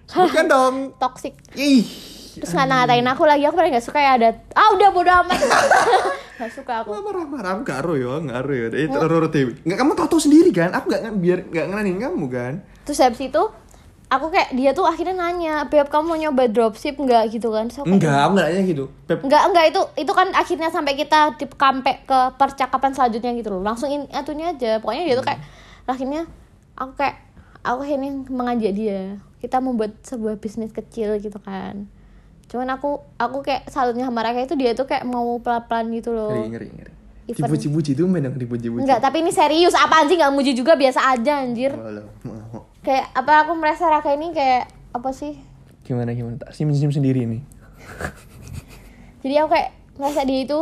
Sebutkan 0.08 0.46
dong. 0.48 0.74
Toxic. 0.96 1.36
Ih 1.60 2.15
terus 2.36 2.52
ngata-ngatain 2.52 3.06
aku 3.08 3.22
lagi 3.24 3.44
aku 3.48 3.56
paling 3.56 3.72
gak 3.72 3.86
suka 3.86 3.98
ya 4.00 4.10
ada 4.20 4.28
ah 4.52 4.68
udah 4.76 4.88
bodo 4.92 5.12
amat. 5.24 5.40
Gak 6.36 6.52
suka 6.52 6.84
aku. 6.84 6.92
Marah-marah 6.92 7.64
gak 7.64 7.80
ro 7.80 7.96
ya 7.96 8.20
gak 8.20 8.40
ro 8.44 8.52
ya 8.52 8.68
itu 8.68 8.92
roro 8.92 9.28
dewi. 9.32 9.56
Nggak 9.64 9.78
kamu 9.80 9.92
tau 9.96 10.08
tau 10.12 10.20
sendiri 10.20 10.52
kan? 10.52 10.68
Aku 10.76 10.92
nggak 10.92 11.16
biar 11.16 11.38
nggak 11.48 11.66
ngenanin 11.72 11.96
kamu 11.96 12.26
kan? 12.28 12.52
Terus 12.84 13.00
habis 13.00 13.24
itu 13.24 13.42
aku 14.12 14.26
kayak 14.28 14.52
dia 14.52 14.70
tuh 14.76 14.84
akhirnya 14.84 15.16
nanya 15.16 15.64
beb 15.66 15.88
kamu 15.88 16.04
mau 16.04 16.18
nyoba 16.20 16.44
dropship 16.52 17.00
nggak? 17.00 17.32
Gitu 17.32 17.48
kan. 17.48 17.72
So, 17.72 17.88
enggak 17.88 18.12
aku 18.12 18.30
nggak 18.36 18.46
nanya 18.52 18.62
gitu. 18.68 18.84
Beb, 19.08 19.18
Enggak, 19.24 19.42
enggak 19.48 19.64
itu 19.72 19.80
itu 19.96 20.12
kan 20.12 20.28
akhirnya 20.36 20.68
sampai 20.68 20.92
kita 20.92 21.40
di 21.40 21.46
kampe 21.48 21.92
ke 22.04 22.18
percakapan 22.36 22.92
selanjutnya 22.92 23.32
gitu 23.32 23.48
loh. 23.56 23.64
Langsung 23.64 23.88
in, 23.88 24.04
atunya 24.12 24.52
aja. 24.52 24.76
Pokoknya 24.84 25.08
dia 25.08 25.16
tuh 25.16 25.24
kayak 25.24 25.40
akhirnya 25.88 26.28
aku 26.76 26.92
kayak 27.00 27.16
aku 27.64 27.80
akhirnya 27.80 28.10
mengajak 28.28 28.72
dia. 28.76 29.16
Kita 29.40 29.64
membuat 29.64 30.04
sebuah 30.04 30.36
bisnis 30.36 30.68
kecil 30.68 31.16
gitu 31.16 31.40
kan. 31.40 31.88
Cuman 32.46 32.68
aku 32.70 32.90
aku 33.16 33.42
kayak 33.42 33.66
salutnya 33.66 34.06
sama 34.06 34.22
Raka 34.22 34.40
itu 34.40 34.54
dia 34.54 34.70
tuh 34.72 34.86
kayak 34.86 35.02
mau 35.02 35.38
pelan-pelan 35.38 35.90
gitu 35.92 36.10
loh. 36.10 36.30
ngeri 36.30 36.48
ngeri 36.48 36.68
ngeri 36.72 36.92
Even- 37.26 37.50
dipuji-puji 37.50 37.90
tuh 37.92 38.06
main 38.06 38.22
yang 38.22 38.32
dipuji-puji 38.32 38.86
Enggak, 38.86 39.02
tapi 39.02 39.18
ini 39.18 39.30
serius. 39.30 39.74
Apaan 39.74 40.06
sih 40.06 40.14
nggak 40.14 40.30
muji 40.30 40.54
juga 40.54 40.78
biasa 40.78 41.10
aja 41.10 41.42
anjir. 41.42 41.74
Walau, 41.74 42.06
mau. 42.22 42.70
kayak 42.80 43.10
apa 43.12 43.42
aku 43.42 43.52
merasa 43.54 43.86
Raka 43.86 44.10
ini 44.10 44.30
kayak 44.30 44.70
apa 44.92 45.10
sih 45.10 45.34
Gimana 45.82 46.10
gimana? 46.10 46.34
Tak 46.36 46.50
senyum-senyum 46.50 46.90
sendiri 46.92 47.26
nih. 47.26 47.42
jadi 49.20 49.42
aku 49.42 49.48
kayak 49.52 49.70
ngerasa 49.96 50.22
dia 50.22 50.40
itu 50.40 50.58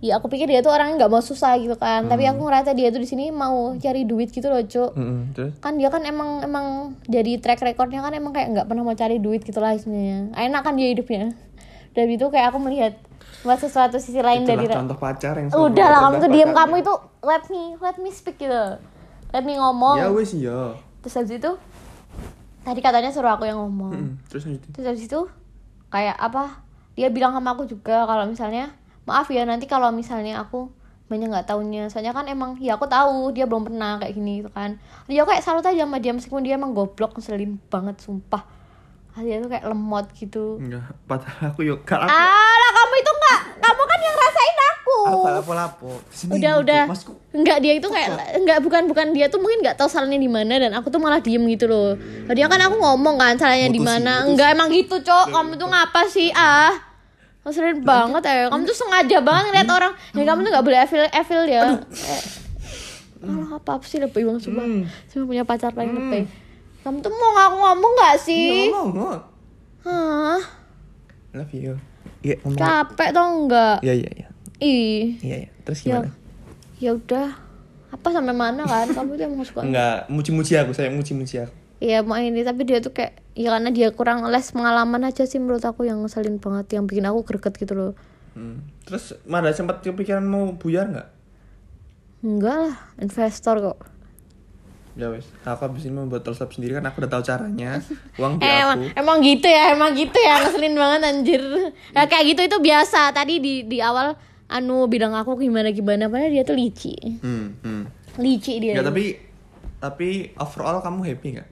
ya 0.00 0.16
aku 0.16 0.32
pikir 0.32 0.48
dia 0.48 0.64
tuh 0.64 0.72
orangnya 0.72 1.04
nggak 1.04 1.12
mau 1.12 1.20
susah 1.20 1.60
gitu 1.60 1.76
kan. 1.76 2.08
Tapi 2.08 2.24
aku 2.24 2.40
ngerasa 2.40 2.72
dia 2.72 2.88
tuh 2.88 3.04
di 3.04 3.08
sini 3.08 3.28
mau 3.28 3.76
cari 3.76 4.08
duit 4.08 4.32
gitu 4.32 4.48
loh 4.48 4.64
cuk. 4.64 4.96
Mm-mm, 4.96 5.36
terus? 5.36 5.52
Kan 5.60 5.76
dia 5.76 5.92
kan 5.92 6.02
emang 6.08 6.40
emang 6.40 6.96
jadi 7.04 7.36
track 7.38 7.60
recordnya 7.60 8.00
kan 8.00 8.16
emang 8.16 8.32
kayak 8.32 8.56
nggak 8.56 8.66
pernah 8.66 8.82
mau 8.82 8.96
cari 8.96 9.20
duit 9.20 9.44
gitu 9.44 9.60
lah 9.60 9.76
sebenarnya 9.76 10.32
enak 10.34 10.60
kan 10.64 10.74
dia 10.74 10.88
hidupnya. 10.88 11.36
Dan 11.92 12.06
itu 12.08 12.26
kayak 12.32 12.56
aku 12.56 12.58
melihat 12.64 12.96
buat 13.40 13.56
sesuatu 13.56 13.96
sisi 13.96 14.20
lain 14.20 14.44
itulah 14.44 14.56
dari 14.56 14.66
contoh 14.68 14.98
pacar 15.00 15.32
yang 15.40 15.48
udah 15.48 15.86
lah 15.88 16.00
kamu 16.08 16.16
tuh 16.20 16.30
diem 16.32 16.50
kamu 16.52 16.74
itu 16.84 16.94
let 17.24 17.44
me 17.48 17.62
let 17.80 17.96
me 18.00 18.10
speak 18.12 18.36
gitu. 18.40 18.64
Let 19.30 19.44
me 19.44 19.56
ngomong. 19.60 20.00
Ya 20.00 20.08
wes 20.10 20.32
iya. 20.34 20.74
terus 21.00 21.16
habis 21.16 21.40
itu 21.40 21.52
tadi 22.60 22.80
katanya 22.84 23.08
suruh 23.08 23.32
aku 23.36 23.48
yang 23.48 23.56
ngomong. 23.56 23.92
Mm, 23.96 24.12
terus 24.28 24.44
lanjutin. 24.44 24.70
terus 24.76 24.86
habis 24.92 25.04
itu 25.08 25.20
kayak 25.88 26.16
apa? 26.16 26.60
Dia 26.98 27.08
bilang 27.08 27.32
sama 27.32 27.56
aku 27.56 27.64
juga 27.64 28.04
kalau 28.04 28.28
misalnya 28.28 28.76
maaf 29.08 29.28
ya 29.32 29.42
nanti 29.48 29.64
kalau 29.64 29.88
misalnya 29.94 30.42
aku 30.42 30.68
banyak 31.10 31.26
nggak 31.26 31.48
tahunya 31.50 31.90
soalnya 31.90 32.14
kan 32.14 32.30
emang 32.30 32.54
ya 32.62 32.78
aku 32.78 32.86
tahu 32.86 33.34
dia 33.34 33.42
belum 33.42 33.66
pernah 33.66 33.98
kayak 33.98 34.14
gini 34.14 34.46
gitu 34.46 34.50
kan. 34.54 34.78
Dia 35.10 35.26
kayak 35.26 35.42
salut 35.42 35.66
aja 35.66 35.82
sama 35.82 35.98
dia 35.98 36.14
meskipun 36.14 36.46
dia 36.46 36.54
emang 36.54 36.70
goblok 36.70 37.18
ngeselin 37.18 37.58
banget 37.66 37.98
sumpah. 37.98 38.46
Dia 39.20 39.36
tuh 39.42 39.50
kayak 39.52 39.66
lemot 39.68 40.06
gitu. 40.16 40.56
Enggak, 40.56 40.96
padahal 41.04 41.52
aku 41.52 41.60
yuk 41.66 41.84
kalau 41.84 42.08
aku 42.08 42.14
alah 42.14 42.70
kamu 42.72 42.94
itu 43.02 43.12
nggak 43.12 43.40
kamu 43.58 43.82
kan 43.84 43.98
yang 44.00 44.16
rasain 44.16 44.58
aku. 44.70 44.96
Aku 44.96 45.28
lapo-lapo. 45.28 45.90
Sendiri, 46.08 46.38
udah 46.40 46.52
udah. 46.62 46.82
Masku. 46.88 47.12
enggak 47.34 47.58
dia 47.60 47.72
itu 47.76 47.88
kayak 47.90 48.10
enggak 48.38 48.58
bukan 48.64 48.82
bukan. 48.86 49.06
Dia 49.12 49.26
tuh 49.28 49.42
mungkin 49.42 49.60
nggak 49.66 49.76
tahu 49.76 49.90
salahnya 49.90 50.16
di 50.16 50.30
mana 50.30 50.56
dan 50.56 50.72
aku 50.78 50.88
tuh 50.88 51.02
malah 51.02 51.20
diem 51.20 51.42
gitu 51.52 51.66
loh. 51.68 51.98
Tadi 52.30 52.38
kan 52.46 52.62
aku 52.70 52.76
ngomong 52.80 53.18
kan 53.18 53.34
salahnya 53.36 53.68
di 53.68 53.82
mana. 53.82 54.24
enggak 54.24 54.56
emang 54.56 54.70
gitu 54.72 55.02
cok. 55.02 55.34
Kamu 55.34 55.58
tuh 55.58 55.68
ngapa 55.68 56.06
sih 56.06 56.30
ah 56.32 56.89
Ngeselin 57.40 57.80
banget 57.80 58.22
ya 58.22 58.46
kamu 58.46 58.62
tuh 58.62 58.76
sengaja 58.76 59.18
banget 59.18 59.44
ngeliat 59.48 59.70
orang 59.70 59.92
ya 60.12 60.22
kamu 60.24 60.40
tuh 60.40 60.50
nggak 60.50 60.64
boleh 60.64 60.78
evil 60.78 61.02
evil 61.10 61.42
ya 61.46 61.62
Eh, 61.90 62.22
Alah 63.20 63.48
apa 63.54 63.80
sih 63.82 63.96
lebih 63.96 64.22
bang 64.22 64.38
sumpah 64.38 64.60
Hmm. 64.60 64.84
Cuma 65.06 65.22
punya 65.26 65.42
pacar 65.42 65.70
paling 65.70 65.92
lebih 65.92 66.24
kamu 66.80 66.96
tuh 66.98 67.10
mau 67.10 67.30
ngaku 67.30 67.56
ngomong 67.58 67.92
Iya, 67.94 68.10
sih 68.16 68.68
ngomong. 68.70 69.20
Hah 69.80 70.40
Love 71.30 71.52
you. 71.54 71.74
Iya, 72.20 72.36
ngomong. 72.38 72.56
capek 72.56 73.08
tau 73.10 73.26
enggak 73.38 73.76
Iya, 73.80 73.94
iya, 73.94 74.10
iya. 74.14 74.28
ih 74.58 75.04
Iya, 75.18 75.36
iya. 75.38 75.50
Terus 75.62 75.78
ya 75.80 76.00
gimana? 76.00 76.10
ya 76.76 76.90
udah 76.92 77.28
apa 77.90 78.06
sampai 78.08 78.32
mana 78.32 78.62
kan 78.62 78.88
kamu 78.88 79.10
tuh 79.14 79.24
emang 79.26 79.42
suka 79.42 79.60
Enggak, 79.60 80.08
muji-muji 80.08 80.52
aku, 80.54 80.72
saya 80.72 80.88
muji-muji 80.88 81.40
aku. 81.40 81.56
Iya 81.80 82.04
mau 82.04 82.20
ini 82.20 82.44
tapi 82.44 82.68
dia 82.68 82.78
tuh 82.78 82.92
kayak 82.92 83.16
ya 83.32 83.56
karena 83.56 83.72
dia 83.72 83.88
kurang 83.88 84.20
les 84.28 84.52
pengalaman 84.52 85.00
aja 85.00 85.24
sih 85.24 85.40
menurut 85.40 85.64
aku 85.64 85.88
yang 85.88 86.04
ngeselin 86.04 86.36
banget 86.36 86.76
yang 86.76 86.84
bikin 86.84 87.08
aku 87.08 87.24
greget 87.24 87.56
gitu 87.56 87.72
loh. 87.72 87.92
Hmm. 88.36 88.60
Terus 88.84 89.16
mana 89.24 89.48
sempat 89.50 89.80
kepikiran 89.80 90.22
mau 90.22 90.52
buyar 90.54 90.92
nggak? 90.92 91.08
Enggak 92.20 92.56
lah, 92.68 92.76
investor 93.00 93.56
kok. 93.64 93.78
Ya 94.92 95.08
wes, 95.08 95.24
aku 95.40 95.72
habis 95.72 95.88
ini 95.88 95.96
membuat 95.96 96.20
teleskop 96.20 96.52
sendiri 96.52 96.76
kan 96.76 96.84
aku 96.84 97.00
udah 97.00 97.08
tahu 97.08 97.22
caranya. 97.24 97.80
Uang 98.20 98.36
di 98.36 98.44
Eh, 98.44 98.60
aku. 98.60 98.60
emang, 98.60 98.78
emang 98.92 99.18
gitu 99.24 99.48
ya, 99.48 99.72
emang 99.72 99.90
gitu 99.96 100.18
ya 100.20 100.34
ngeselin 100.44 100.76
banget 100.76 101.00
anjir. 101.00 101.42
Nah, 101.96 102.04
kayak 102.04 102.24
gitu 102.28 102.40
itu 102.44 102.56
biasa. 102.60 103.08
Tadi 103.16 103.40
di 103.40 103.54
di 103.64 103.80
awal 103.80 104.12
anu 104.52 104.84
bilang 104.84 105.16
aku 105.16 105.40
gimana 105.40 105.72
gimana 105.72 106.12
padahal 106.12 106.28
dia 106.28 106.44
tuh 106.44 106.58
lici. 106.58 106.92
Hmm, 107.24 107.56
hmm. 107.64 107.82
Lici 108.20 108.60
dia. 108.60 108.76
Enggak, 108.76 108.92
tapi 108.92 109.04
tapi 109.80 110.08
overall 110.36 110.84
kamu 110.84 111.00
happy 111.08 111.28
nggak? 111.40 111.48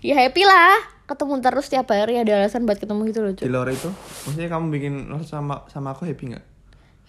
Ya 0.00 0.14
happy 0.16 0.42
lah. 0.42 0.78
Ketemu 1.08 1.40
terus 1.40 1.66
tiap 1.66 1.88
hari 1.88 2.20
ada 2.20 2.36
alasan 2.36 2.68
buat 2.68 2.76
ketemu 2.76 3.00
gitu 3.08 3.20
loh, 3.24 3.32
Di 3.32 3.48
luar 3.48 3.72
itu, 3.72 3.88
maksudnya 4.28 4.52
kamu 4.52 4.68
bikin 4.68 4.92
sama 5.24 5.64
sama 5.72 5.96
aku 5.96 6.04
happy 6.04 6.36
nggak? 6.36 6.44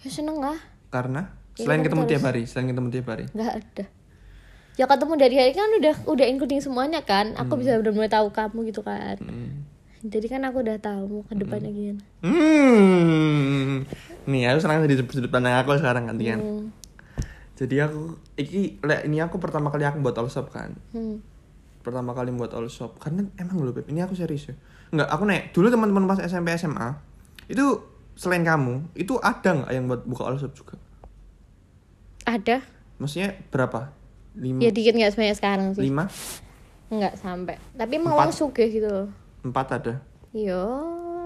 Ya 0.00 0.08
seneng 0.08 0.40
lah. 0.40 0.56
Karena 0.88 1.36
Ya, 1.54 1.68
selain 1.68 1.84
ketemu 1.84 2.08
ketemu 2.08 2.10
tiap 2.16 2.22
hari, 2.24 2.42
selain 2.48 2.72
ketemu 2.72 2.88
tiap 2.88 3.06
hari. 3.12 3.24
nggak 3.36 3.52
ada 3.52 3.84
ya 4.80 4.88
ketemu 4.88 5.12
dari 5.20 5.36
hari 5.36 5.52
kan 5.52 5.68
udah 5.76 5.94
udah 6.08 6.24
including 6.24 6.64
semuanya 6.64 7.04
kan 7.04 7.36
aku 7.36 7.60
bisa 7.60 7.76
benar-benar 7.76 8.08
tahu 8.08 8.32
kamu 8.32 8.72
gitu 8.72 8.80
kan 8.80 9.20
Hmm. 9.20 9.68
jadi 10.00 10.24
kan 10.24 10.40
aku 10.48 10.64
udah 10.64 10.80
tahu 10.80 11.02
mau 11.04 11.22
ke 11.28 11.36
depannya 11.36 11.68
gimana 11.68 12.00
Hmm. 12.24 13.84
Nih, 14.24 14.48
aku 14.48 14.58
sekarang 14.64 14.88
di 14.88 14.96
sudut 14.96 15.28
pandang 15.28 15.60
aku 15.60 15.76
sekarang 15.76 16.08
gantian. 16.08 16.40
Hmm. 16.40 16.64
Jadi 17.60 17.76
aku 17.76 18.16
iki 18.36 18.80
ini 18.80 19.16
aku 19.20 19.36
pertama 19.36 19.68
kali 19.68 19.84
aku 19.84 20.00
buat 20.00 20.16
all 20.16 20.32
shop 20.32 20.48
kan. 20.48 20.72
Hmm. 20.96 21.20
Pertama 21.80 22.12
kali 22.12 22.28
buat 22.30 22.52
all 22.52 22.68
shop 22.68 23.00
karena 23.00 23.24
emang 23.36 23.60
loh 23.60 23.72
Beb, 23.72 23.88
ini 23.88 24.00
aku 24.00 24.12
serius 24.12 24.48
ya. 24.48 24.54
Enggak, 24.90 25.08
aku 25.08 25.22
nek 25.24 25.50
dulu 25.50 25.66
teman-teman 25.68 26.04
pas 26.04 26.20
SMP 26.20 26.52
SMA 26.54 26.88
itu 27.46 27.64
selain 28.14 28.44
kamu 28.44 28.92
itu 28.94 29.16
ada 29.18 29.50
nggak 29.56 29.70
yang 29.70 29.84
buat 29.86 30.02
buka 30.04 30.22
all 30.24 30.36
shop 30.36 30.52
juga? 30.52 30.76
ada 32.22 32.60
Maksudnya 33.00 33.32
berapa? 33.48 33.96
Lima? 34.30 34.62
ya 34.62 34.70
dikit 34.70 34.94
nggak 34.94 35.10
sebanyak 35.10 35.36
sekarang 35.36 35.68
sih 35.74 35.82
Lima? 35.82 36.06
nggak 36.86 37.18
sampai 37.18 37.58
tapi 37.72 37.98
emang 37.98 38.14
Empat. 38.14 38.22
uang 38.22 38.32
sugih 38.32 38.68
gitu 38.70 38.86
loh 38.86 39.08
Empat 39.42 39.66
ada. 39.74 39.94
yo 40.30 40.62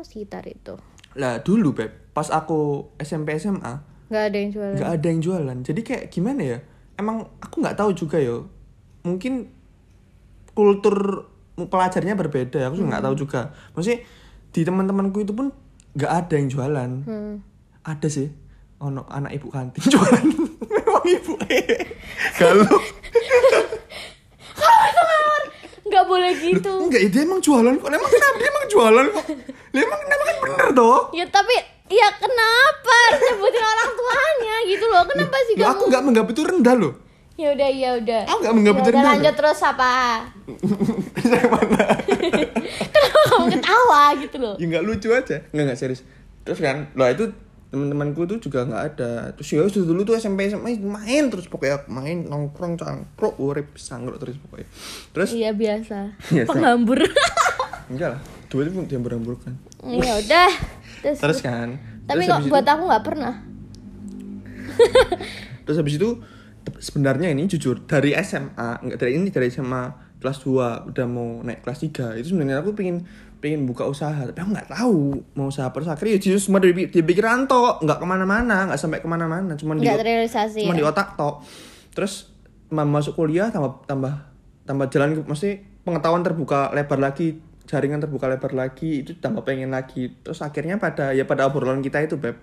sekitar 0.01 0.45
itu 0.45 0.77
Lah 1.15 1.39
dulu 1.39 1.75
Beb, 1.75 1.93
pas 2.11 2.27
aku 2.29 2.89
SMP 2.97 3.37
SMA 3.37 3.75
nggak 4.09 4.25
ada 4.25 4.37
yang 4.39 4.51
jualan 4.51 4.75
nggak 4.75 4.91
ada 4.93 5.07
yang 5.07 5.21
jualan 5.21 5.59
jadi 5.61 5.81
kayak 5.83 6.05
gimana 6.09 6.43
ya 6.47 6.59
emang 6.95 7.29
aku 7.41 7.61
nggak 7.61 7.77
tahu 7.77 7.91
juga 7.93 8.17
yo 8.17 8.49
mungkin 9.03 9.51
kultur 10.55 11.27
pelajarnya 11.55 12.19
berbeda 12.19 12.67
aku 12.67 12.79
juga 12.79 12.89
nggak 12.97 13.05
tahu 13.05 13.15
juga. 13.15 13.41
Maksudnya 13.75 13.99
di 14.51 14.61
teman-temanku 14.63 15.23
itu 15.23 15.35
pun 15.35 15.51
nggak 15.95 16.11
ada 16.11 16.35
yang 16.39 16.49
jualan. 16.51 16.91
Hmm. 17.07 17.35
ada 17.85 18.09
sih. 18.09 18.33
Ono 18.81 19.05
anak 19.07 19.37
ibu 19.37 19.53
kantin 19.53 19.83
jualan. 19.93 20.25
Memang 20.71 21.05
ibu 21.07 21.33
kalau 22.35 22.75
nggak 25.85 26.05
boleh 26.11 26.33
gitu. 26.35 26.73
enggak 26.91 27.07
dia 27.13 27.23
emang 27.23 27.39
jualan 27.39 27.75
kok. 27.77 27.87
Emang 27.87 28.11
kenapa? 28.11 28.37
Dia 28.41 28.49
emang 28.51 28.67
jualan 28.67 29.07
kok. 29.15 29.25
Lah, 29.75 29.81
emang 29.85 30.01
kenapa 30.03 30.23
kan 30.25 30.37
bener 30.43 30.69
toh? 30.75 31.01
Ya 31.15 31.25
tapi 31.29 31.55
ya 31.93 32.09
kenapa? 32.19 32.97
Nyebutin 33.15 33.63
orang 33.63 33.91
tuanya 33.95 34.57
gitu 34.67 34.85
loh. 34.91 35.03
Kenapa 35.07 35.37
sih 35.47 35.55
Loh, 35.55 35.63
kamu? 35.63 35.75
aku 35.77 35.83
nggak 35.87 36.03
menganggap 36.03 36.27
itu 36.33 36.43
rendah 36.43 36.75
loh 36.75 36.93
ya 37.35 37.49
udah 37.55 37.69
ya 37.71 37.91
udah. 37.99 38.23
Aku 38.31 38.39
nggak 38.43 38.55
menganggap 38.55 38.85
Ya 38.85 38.91
rendah 38.91 39.13
lanjut 39.17 39.35
terus 39.35 39.61
apa? 39.63 39.93
Kenapa 42.95 43.19
kamu 43.31 43.47
ketawa 43.59 44.03
gitu 44.21 44.37
loh? 44.39 44.55
Ya 44.59 44.65
nggak 44.71 44.85
lucu 44.85 45.09
aja. 45.11 45.37
Nggak 45.51 45.65
nggak 45.71 45.79
serius. 45.79 46.03
Terus 46.47 46.59
kan 46.61 46.91
lah 46.95 47.11
itu 47.11 47.31
teman-temanku 47.75 48.23
tuh 48.31 48.39
juga 48.39 48.63
nggak 48.65 48.83
ada. 48.95 49.13
Terus 49.35 49.49
ya 49.51 49.67
sudah 49.67 49.87
dulu 49.91 50.01
tuh 50.07 50.15
SMP 50.15 50.47
SMA 50.47 50.79
main 50.79 51.25
terus 51.33 51.51
pokoknya 51.51 51.91
main 51.91 52.27
nongkrong 52.31 52.79
cangkruk 52.79 53.35
urip 53.43 53.75
sangkruk 53.75 54.23
terus 54.23 54.39
pokoknya. 54.39 54.69
Terus? 55.11 55.31
Iya 55.35 55.51
biasa. 55.55 55.99
Biasa. 56.31 56.49
penghambur. 56.49 57.03
Enggak 57.91 58.17
lah. 58.17 58.23
Dua 58.47 58.63
itu 58.63 58.71
dia 58.87 59.01
berhamburkan. 59.03 59.59
Ya 59.83 60.15
udah. 60.23 60.51
Terus, 61.03 61.19
terus 61.21 61.41
kan 61.43 61.95
tapi 62.05 62.29
terus 62.29 62.37
kok 62.37 62.53
buat 62.53 62.65
itu, 62.65 62.73
aku 62.73 62.83
nggak 62.89 63.05
pernah. 63.05 63.35
Terus 65.65 65.77
habis 65.81 65.95
itu 65.97 66.11
sebenarnya 66.81 67.29
ini 67.33 67.45
jujur 67.49 67.85
dari 67.85 68.17
SMA 68.25 68.85
enggak 68.85 68.99
dari 69.01 69.13
ini 69.21 69.29
dari 69.29 69.49
SMA 69.53 70.17
kelas 70.21 70.41
2 70.41 70.89
udah 70.89 71.07
mau 71.09 71.45
naik 71.45 71.61
kelas 71.61 71.85
3 71.85 72.21
itu 72.21 72.33
sebenarnya 72.33 72.65
aku 72.65 72.73
pengen 72.73 73.05
pengen 73.45 73.69
buka 73.69 73.85
usaha 73.85 74.25
tapi 74.25 74.41
aku 74.41 74.51
nggak 74.57 74.71
tahu 74.73 75.21
mau 75.37 75.53
usaha 75.53 75.69
apa. 75.69 75.77
Terus 75.77 75.91
akhirnya 75.93 76.13
ya 76.17 76.21
justru 76.25 76.49
cuma 76.49 76.59
dari 76.65 76.73
di 76.89 77.01
pikiran 77.05 77.45
tok 77.45 77.85
nggak 77.85 77.99
ke 78.01 78.07
mana-mana 78.09 78.73
nggak 78.73 78.81
sampai 78.81 79.05
ke 79.05 79.09
mana-mana 79.09 79.53
cuma 79.61 79.77
di 79.77 79.85
nggak 79.85 80.01
cuma 80.65 80.73
ya? 80.73 80.81
di 80.81 80.85
otak 80.89 81.09
tok. 81.21 81.45
Terus 81.93 82.33
ma- 82.73 82.89
masuk 82.89 83.21
kuliah 83.21 83.53
tambah 83.53 83.85
tambah 83.85 84.33
tambah 84.65 84.87
jalan 84.89 85.21
mesti 85.29 85.61
pengetahuan 85.85 86.25
terbuka 86.25 86.73
lebar 86.73 86.97
lagi 86.97 87.37
jaringan 87.69 88.01
terbuka 88.01 88.29
lebar 88.29 88.57
lagi 88.57 89.05
itu 89.05 89.21
tambah 89.21 89.45
pengen 89.45 89.77
lagi. 89.77 90.17
Terus 90.25 90.41
akhirnya 90.41 90.81
pada 90.81 91.13
ya 91.13 91.29
pada 91.29 91.45
obrolan 91.45 91.85
kita 91.85 92.01
itu 92.01 92.17
beb 92.17 92.41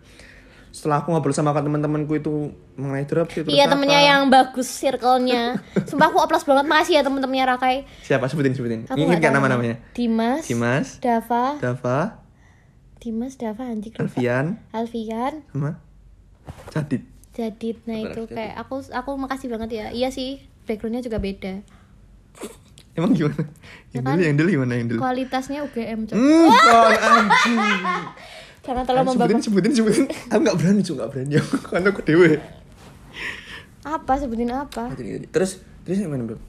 setelah 0.72 1.04
aku 1.04 1.12
ngobrol 1.12 1.36
sama 1.36 1.51
teman-temanku 1.51 2.16
itu 2.16 2.56
mengenai 2.80 3.04
dropship 3.04 3.44
terus 3.44 3.51
iya 3.51 3.68
apa. 3.68 3.75
temennya 3.75 4.01
yang 4.01 4.22
bagus 4.32 4.72
circle-nya. 4.72 5.60
Sumpah 5.92 6.08
aku 6.08 6.18
oplos 6.24 6.48
banget. 6.48 6.66
Makasih 6.66 6.94
ya 6.96 7.01
temen-temennya 7.04 7.46
Rakai. 7.51 7.84
Siapa? 8.01 8.25
Sebutin 8.32 8.56
sebutin. 8.56 8.80
Aku 8.88 8.96
ingin 8.96 9.20
kan 9.20 9.36
nama-namanya? 9.36 9.84
Dimas 9.92 10.48
Dimas 10.48 10.98
Dava. 11.04 11.60
Dava. 11.60 12.24
Dimas 12.98 13.36
Dava 13.36 13.68
anjing. 13.68 13.92
Alfian. 14.00 14.63
Alfian. 14.72 15.44
Sama 15.51 15.75
Jadid. 16.72 17.04
Jadid 17.32 17.78
nah 17.88 17.96
itu 17.96 18.28
Jadid. 18.28 18.36
kayak 18.36 18.56
aku 18.60 18.80
aku 18.92 19.12
makasih 19.20 19.48
banget 19.51 19.70
ya. 19.75 19.86
Iya 19.92 20.08
sih 20.10 20.40
backgroundnya 20.63 21.04
juga 21.04 21.20
beda. 21.20 21.62
Emang 22.92 23.16
gimana? 23.16 23.48
Yang 23.96 24.04
kan? 24.04 24.12
dulu 24.16 24.22
yang 24.24 24.36
dulu 24.36 24.48
gimana 24.51 24.74
yang 24.75 24.88
dulu? 24.92 25.00
Kualitasnya 25.00 25.60
UGM 25.63 26.00
Hmm, 26.12 26.48
kon 26.68 26.92
anjing. 26.96 27.60
Jangan 28.62 28.84
terlalu 28.86 29.06
sebutin 29.10 29.18
membanggakan 29.18 29.41
sebutin 29.41 29.72
sebutin 29.74 30.06
aku 30.32 30.39
nggak 30.46 30.58
berani 30.58 30.82
cuy 30.86 30.94
nggak 30.98 31.10
berani. 31.10 31.34
Aku 31.41 31.56
karena 31.65 31.88
aku 31.89 32.01
dewe. 32.06 32.30
Apa? 33.82 34.13
Sebutin 34.22 34.50
apa? 34.53 34.84
Terus 35.34 35.51
terus 35.82 35.98
yang 35.98 36.13
mana 36.13 36.30
beb 36.30 36.41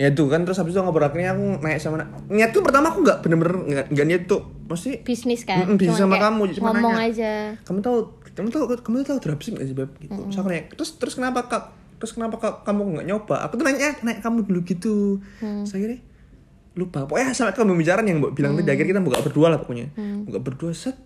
ya 0.00 0.08
itu 0.08 0.24
kan 0.32 0.40
terus 0.48 0.56
habis 0.56 0.72
itu 0.72 0.80
ngobrol 0.80 1.04
akhirnya 1.04 1.36
aku 1.36 1.60
naik 1.60 1.76
sama 1.76 2.00
niat 2.32 2.56
tuh 2.56 2.64
pertama 2.64 2.88
aku 2.88 3.04
nggak 3.04 3.20
bener-bener 3.20 3.52
nggak 3.68 3.86
nggak 3.92 4.06
niat 4.08 4.22
tuh 4.24 4.40
mesti 4.64 5.04
bisnis 5.04 5.44
kan? 5.44 5.60
Mm-mm, 5.60 5.76
bisnis 5.76 6.00
sama 6.00 6.16
kamu, 6.16 6.56
cuma 6.56 6.72
ngomong 6.72 6.96
nanya. 6.96 7.12
aja. 7.12 7.32
Kamu 7.68 7.78
tahu 7.84 7.98
kamu 8.32 8.48
tahu 8.48 8.64
kamu 8.80 8.96
tahu 9.04 9.18
dropship 9.20 9.60
nggak 9.60 9.66
sih 9.68 9.76
beb? 9.76 9.92
Gitu. 10.00 10.16
Aku 10.16 10.48
nanya 10.48 10.72
terus 10.72 10.96
terus 10.96 11.20
kenapa 11.20 11.44
kak 11.52 11.64
terus 12.00 12.16
kenapa 12.16 12.40
kak, 12.40 12.54
kamu 12.64 12.96
nggak 12.96 13.06
nyoba? 13.12 13.36
Aku 13.44 13.60
tuh 13.60 13.64
nanya 13.68 13.92
naik 14.00 14.24
kamu 14.24 14.48
dulu 14.48 14.64
gitu. 14.64 15.20
Saya 15.68 15.78
kira 15.84 15.96
lupa. 16.80 17.04
Pokoknya 17.04 17.36
sampai 17.36 17.52
ke 17.52 17.60
pembicaraan 17.60 18.06
yang 18.08 18.24
mbak 18.24 18.32
bilang 18.32 18.56
tadi 18.56 18.72
akhirnya 18.72 18.96
kita 18.96 19.00
buka 19.04 19.18
berdua 19.20 19.46
lah 19.52 19.58
pokoknya. 19.60 19.92
Buka 20.24 20.38
berdua 20.40 20.72
set 20.72 20.96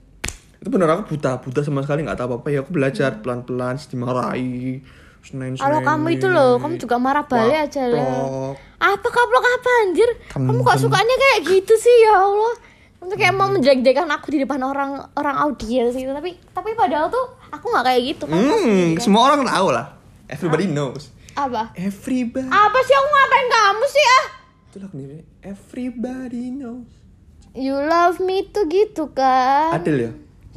itu 0.65 0.69
bener 0.73 0.89
aku 0.89 1.13
buta 1.13 1.45
buta 1.45 1.61
sama 1.61 1.85
sekali 1.85 2.09
nggak 2.09 2.17
tahu 2.17 2.29
apa 2.33 2.37
apa 2.41 2.49
ya 2.49 2.59
aku 2.65 2.73
belajar 2.73 3.21
pelan 3.21 3.45
pelan 3.45 3.77
dimarahi 3.77 4.81
senin 5.21 5.61
kalau 5.61 5.85
kamu 5.85 6.17
itu 6.17 6.27
loh 6.33 6.57
kamu 6.57 6.81
juga 6.81 6.97
marah 6.97 7.29
balik 7.29 7.69
aja 7.69 7.85
lah 7.85 8.57
apa 8.85 9.09
kaplok 9.09 9.45
apa 9.49 9.71
anjir? 9.87 10.11
Kamu 10.29 10.61
kok 10.61 10.77
sukanya 10.77 11.17
kayak 11.17 11.41
gitu 11.49 11.73
sih 11.73 11.97
ya 12.05 12.21
Allah? 12.21 12.55
Untuk 13.01 13.17
kayak 13.17 13.37
mau 13.37 13.49
menjelek-jelekan 13.49 14.09
aku 14.13 14.33
di 14.33 14.45
depan 14.45 14.61
orang 14.61 15.01
orang 15.17 15.37
audiens 15.41 15.97
gitu. 15.97 16.13
Tapi 16.13 16.37
tapi 16.53 16.77
padahal 16.77 17.09
tuh 17.09 17.37
aku 17.49 17.73
nggak 17.73 17.85
kayak 17.85 18.01
gitu 18.13 18.25
kan? 18.29 18.37
Hmm 18.37 19.01
semua 19.01 19.33
orang 19.33 19.45
tahu 19.49 19.69
lah. 19.73 19.97
Everybody 20.29 20.69
knows. 20.69 21.13
Apa? 21.33 21.73
Everybody 21.77 22.49
apa 22.49 22.79
sih 22.85 22.95
aku 22.95 23.09
ngatain 23.09 23.49
kamu 23.49 23.85
sih 23.89 24.05
ah? 24.05 24.25
Itu 24.69 24.77
lagu 24.85 24.97
everybody 25.41 26.45
knows. 26.53 26.93
You 27.57 27.77
love 27.81 28.21
me 28.21 28.45
tuh 28.53 28.69
gitu 28.69 29.09
kan. 29.17 29.81
Adel 29.81 29.97
ya 29.97 30.13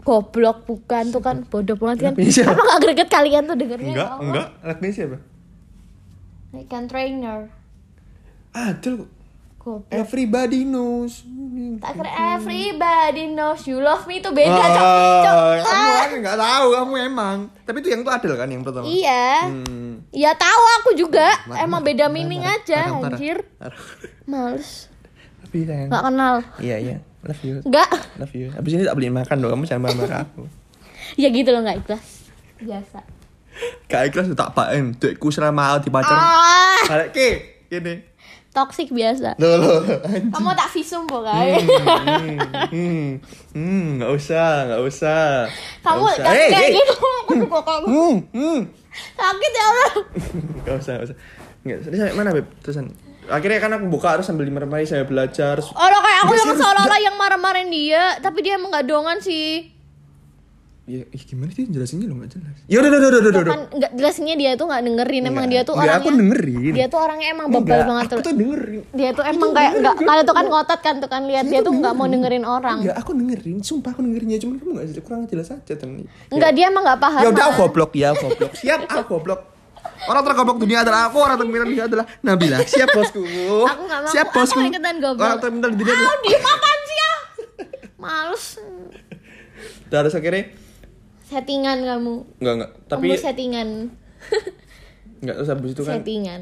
goblok 0.07 0.63
bukan 0.63 1.11
tuh 1.11 1.19
kan 1.19 1.43
bodoh 1.43 1.75
banget 1.75 2.07
kan. 2.07 2.13
Apa 2.47 2.61
nggak 2.63 2.79
greget 2.81 3.09
kalian 3.09 3.43
tuh 3.43 3.55
dengernya? 3.55 3.91
Enggak 3.91 4.07
Allah? 4.07 4.23
enggak. 4.23 4.47
Lagunya 4.63 4.93
siapa? 4.93 5.17
I 6.49 6.63
can 6.63 6.87
trainer. 6.87 7.51
Adel 8.49 8.93
kok. 8.97 9.09
goblok. 9.59 9.91
Everybody 9.91 10.63
knows. 10.63 11.27
Tak 11.77 11.91
kira 11.93 12.09
everybody 12.33 13.27
knows 13.27 13.67
you 13.67 13.77
love 13.77 14.07
me 14.07 14.17
itu 14.17 14.31
beda 14.31 14.55
cok. 14.55 14.85
Cok. 15.19 15.35
Ah, 15.35 15.59
kamu 15.59 15.67
Ah. 15.67 15.99
kan 15.99 16.09
nggak 16.17 16.37
tahu 16.39 16.65
kamu 16.71 16.93
emang. 17.05 17.37
Tapi 17.61 17.77
itu 17.77 17.89
yang 17.91 18.01
itu 18.01 18.09
Adel 18.09 18.33
kan 18.33 18.47
yang 18.47 18.63
pertama? 18.63 18.87
Iya. 18.87 19.27
Hmm. 19.43 20.07
ya 20.09 20.31
tahu 20.33 20.63
aku 20.79 20.89
juga. 20.95 21.35
Marah, 21.43 21.67
emang 21.67 21.83
beda 21.83 22.07
meaning 22.07 22.39
marah, 22.39 22.63
aja 22.63 22.79
anjir. 22.95 23.43
males. 24.23 24.87
Tapi 25.43 25.67
sayang. 25.67 25.91
Nggak 25.91 26.03
kenal. 26.05 26.35
Iya 26.57 26.77
iya 26.79 26.97
love 27.25 27.41
you 27.41 27.55
nggak 27.65 27.89
love 28.21 28.33
you 28.35 28.47
abis 28.53 28.71
ini 28.77 28.83
tak 28.85 28.95
beliin 28.97 29.15
makan 29.15 29.35
dong 29.41 29.51
kamu 29.57 29.63
jangan 29.65 29.81
marah-marah 29.89 30.19
aku 30.25 30.43
ya 31.21 31.27
gitu 31.33 31.49
loh 31.49 31.61
nggak 31.65 31.77
ikhlas 31.85 32.05
biasa 32.61 32.99
gak 33.89 34.01
ikhlas 34.13 34.27
tak 34.37 34.53
pakai 34.53 34.85
duitku 35.01 35.33
selama 35.33 35.81
di 35.81 35.89
pacar 35.89 36.13
ah 36.13 36.81
balik 36.85 37.09
ke 37.15 37.29
gini 37.73 38.05
toxic 38.53 38.89
biasa 38.93 39.37
loh 39.41 39.57
loh 39.57 39.81
kamu 40.33 40.49
tak 40.53 40.69
visum 40.73 41.09
pokoknya 41.09 41.57
hmm, 41.57 42.37
hmm, 42.73 43.07
hmm, 43.53 43.85
nggak 44.01 44.11
usah, 44.13 44.65
nggak 44.69 44.81
usah. 44.85 45.45
Kamu 45.81 46.05
usah. 46.09 46.25
Hey, 46.25 46.49
kayak 46.53 46.69
hey. 46.69 46.77
gitu 46.77 46.93
aku 46.93 47.33
kayak 47.33 47.81
gitu. 47.85 47.87
Hmm, 47.89 48.15
hmm. 48.33 48.59
sakit 49.17 49.51
ya 49.51 49.63
Allah 49.65 49.91
Nggak 50.65 50.75
usah, 50.81 50.91
nggak 50.97 51.07
usah. 51.09 51.17
Nggak, 51.65 51.77
tadi 51.83 51.95
sampai 51.99 52.15
mana 52.15 52.29
beb? 52.33 52.47
Terusan. 52.63 52.85
Akhirnya 53.27 53.59
kan 53.59 53.71
aku 53.73 53.85
buka 53.87 54.15
terus 54.15 54.25
sambil 54.25 54.43
dimermari 54.43 54.83
saya 54.83 55.03
belajar. 55.03 55.59
terus- 55.59 55.71
Orang 55.71 55.99
kayak 55.99 56.19
aku 56.23 56.33
yang 56.33 56.55
seolah-olah 56.55 56.99
yang 56.99 57.15
marah-marahin 57.15 57.67
dia, 57.67 58.15
tapi 58.17 58.39
dia 58.39 58.55
emang 58.55 58.71
gak 58.71 58.85
dongan 58.85 59.19
sih. 59.19 59.75
Ya, 60.87 61.03
ih, 61.03 61.19
gimana 61.19 61.51
sih 61.51 61.67
jelasinnya 61.67 62.07
lo 62.07 62.15
nggak 62.15 62.31
jelas. 62.31 62.63
Ya 62.63 62.79
udah, 62.79 62.87
udah, 62.87 62.99
udah, 63.03 63.19
udah, 63.19 63.31
udah. 63.35 63.43
Kan 63.51 63.61
nggak 63.75 63.91
jelasnya 63.91 64.35
dia 64.39 64.51
tuh 64.55 64.71
nggak 64.71 64.83
dengerin, 64.87 65.23
emang 65.27 65.43
Enggak. 65.43 65.51
dia 65.51 65.61
tuh 65.67 65.73
Enggak, 65.75 65.83
orangnya. 65.83 65.99
aku 65.99 66.09
dengerin. 66.15 66.71
Dia 66.71 66.87
tuh 66.87 66.99
orangnya 67.03 67.27
emang 67.27 67.45
bebal 67.45 67.59
Enggak, 67.59 67.83
banget 67.83 68.05
aku 68.07 68.15
tuh. 68.15 68.31
dengerin. 68.31 68.81
Dia 68.95 69.09
tuh 69.11 69.23
emang 69.27 69.49
kayak 69.51 69.71
nggak, 69.75 69.95
kalian 69.99 70.23
tuh 70.23 70.35
kan 70.39 70.45
ngotot 70.47 70.79
kan 70.79 70.95
tuh 71.03 71.09
kan 71.11 71.21
lihat 71.27 71.43
dia 71.43 71.59
tuh 71.59 71.73
nggak 71.75 71.91
mau 71.91 72.07
dengerin 72.07 72.45
orang. 72.47 72.77
Enggak, 72.79 72.95
aku 72.95 73.11
dengerin. 73.11 73.57
Sumpah 73.59 73.91
aku 73.91 73.99
dengerinnya, 73.99 74.39
cuman 74.39 74.55
kamu 74.55 74.71
nggak 74.71 75.03
kurang 75.03 75.21
jelas 75.27 75.47
aja 75.51 75.73
tadi. 75.75 76.03
Enggak 76.31 76.51
dia 76.55 76.65
emang 76.71 76.83
nggak 76.87 76.99
paham. 77.03 77.19
Ya 77.19 77.27
udah 77.27 77.43
aku 77.43 77.55
goblok 77.59 77.91
ya, 77.91 78.07
aku 78.15 78.23
goblok. 78.25 78.51
Siap, 78.55 78.79
aku 78.87 79.03
goblok. 79.11 79.41
Orang 80.07 80.23
tergoblok 80.23 80.57
dunia 80.61 80.81
adalah 80.81 81.11
aku, 81.11 81.17
orang 81.19 81.35
terpintar 81.35 81.67
dunia 81.67 81.85
adalah 81.85 82.05
Nabila. 82.23 82.57
Siap 82.63 82.89
bosku. 82.95 83.21
Aku 83.67 83.81
nggak 83.85 83.99
mau. 84.03 84.11
Siap 84.11 84.27
aku 84.31 84.37
bosku. 84.39 84.59
mau 84.59 84.69
ikutan 84.71 84.95
goblok. 85.03 85.25
Orang 85.25 85.39
terpintar 85.43 85.69
dunia 85.75 85.93
adalah 85.93 86.11
Ah, 86.11 86.19
dia 86.23 86.39
makan 86.39 86.77
sih 86.83 86.97
ya. 86.97 87.13
Males. 87.97 88.45
Terus 89.87 90.13
akhirnya 90.15 90.43
Settingan 91.27 91.83
kamu. 91.83 92.13
Enggak, 92.39 92.53
enggak. 92.55 92.71
Tapi 92.87 93.07
kamu 93.11 93.19
settingan. 93.19 93.69
enggak 95.21 95.35
terus 95.35 95.49
habis 95.51 95.71
itu 95.75 95.83
kan 95.83 95.95
settingan. 95.99 96.41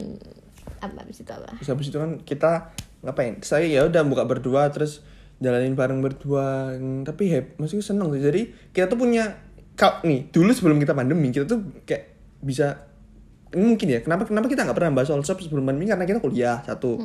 Apa 0.77 1.01
abis 1.01 1.17
itu 1.25 1.31
apa? 1.33 1.49
terus 1.57 1.69
habis 1.73 1.87
itu 1.89 1.97
kan 1.97 2.11
kita 2.21 2.51
ngapain? 3.01 3.41
Saya 3.41 3.65
ya 3.65 3.81
udah 3.89 4.05
buka 4.05 4.29
berdua 4.29 4.69
terus 4.69 5.01
jalanin 5.41 5.73
bareng 5.73 6.05
berdua. 6.05 6.77
Tapi 7.01 7.23
hep, 7.33 7.45
maksudnya 7.57 7.81
seneng 7.81 8.13
sih. 8.13 8.21
Jadi 8.21 8.41
kita 8.77 8.85
tuh 8.85 9.01
punya 9.01 9.41
kau 9.73 10.05
nih 10.05 10.29
dulu 10.29 10.53
sebelum 10.53 10.77
kita 10.77 10.95
pandemi 10.95 11.33
kita 11.33 11.49
tuh 11.49 11.59
kayak 11.83 12.15
bisa 12.39 12.85
mungkin 13.55 13.87
ya 13.87 13.99
kenapa 14.03 14.27
kenapa 14.27 14.45
kita 14.45 14.61
nggak 14.61 14.75
pernah 14.75 14.91
bahas 14.91 15.07
soal 15.07 15.23
shop 15.23 15.39
sebelum 15.39 15.63
pandemi? 15.63 15.87
Karena 15.87 16.03
kita 16.03 16.19
kuliah 16.19 16.59
satu. 16.61 16.99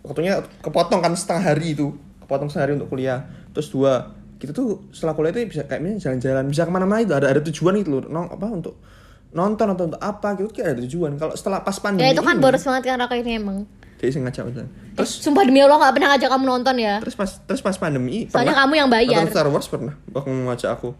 Waktunya 0.00 0.38
kepotong 0.62 1.02
kan 1.02 1.12
setengah 1.12 1.42
hari 1.52 1.74
itu. 1.74 1.92
Kepotong 2.22 2.48
setengah 2.48 2.64
hari 2.64 2.74
untuk 2.78 2.88
kuliah. 2.88 3.18
Terus 3.50 3.68
dua 3.68 4.14
kita 4.38 4.50
tuh 4.50 4.86
setelah 4.90 5.14
kuliah 5.14 5.30
itu 5.30 5.46
bisa 5.50 5.62
kayak 5.66 5.82
misalnya 5.82 6.22
jalan-jalan 6.22 6.44
bisa 6.48 6.62
ke 6.62 6.72
mana-mana 6.72 7.02
itu. 7.02 7.12
Ada 7.12 7.26
ada 7.28 7.40
tujuan 7.42 7.74
itu 7.76 7.90
loh. 7.90 8.06
Nong 8.06 8.30
apa 8.30 8.46
untuk 8.46 8.74
nonton 9.32 9.64
atau 9.64 9.84
untuk 9.88 10.00
apa 10.00 10.28
gitu 10.36 10.50
kayak 10.52 10.78
ada 10.78 10.80
tujuan. 10.86 11.10
Kalau 11.18 11.34
setelah 11.34 11.60
pas 11.60 11.76
pandemi 11.76 12.04
Ya 12.04 12.12
itu 12.12 12.22
kan 12.22 12.36
ini, 12.36 12.42
boros 12.42 12.62
banget 12.62 12.82
kan 12.86 13.00
Raka 13.00 13.16
ini 13.16 13.32
emang. 13.36 13.58
jadi 13.96 14.18
sengaja 14.18 14.42
terus? 14.98 15.22
Sumpah 15.22 15.46
demi 15.46 15.62
Allah 15.62 15.78
gak 15.78 15.94
pernah 15.94 16.08
ngajak 16.10 16.26
kamu 16.26 16.44
nonton 16.44 16.74
ya. 16.74 16.98
terus 16.98 17.14
pas 17.14 17.30
terus 17.46 17.62
pas 17.62 17.78
pandemi 17.78 18.26
Soalnya 18.26 18.58
kamu 18.58 18.72
yang 18.76 18.88
bayar. 18.90 19.22
nonton 19.22 19.30
Star 19.30 19.46
Wars 19.46 19.70
pernah 19.70 19.94
waktu 20.10 20.30
ngajak 20.42 20.70
aku. 20.74 20.90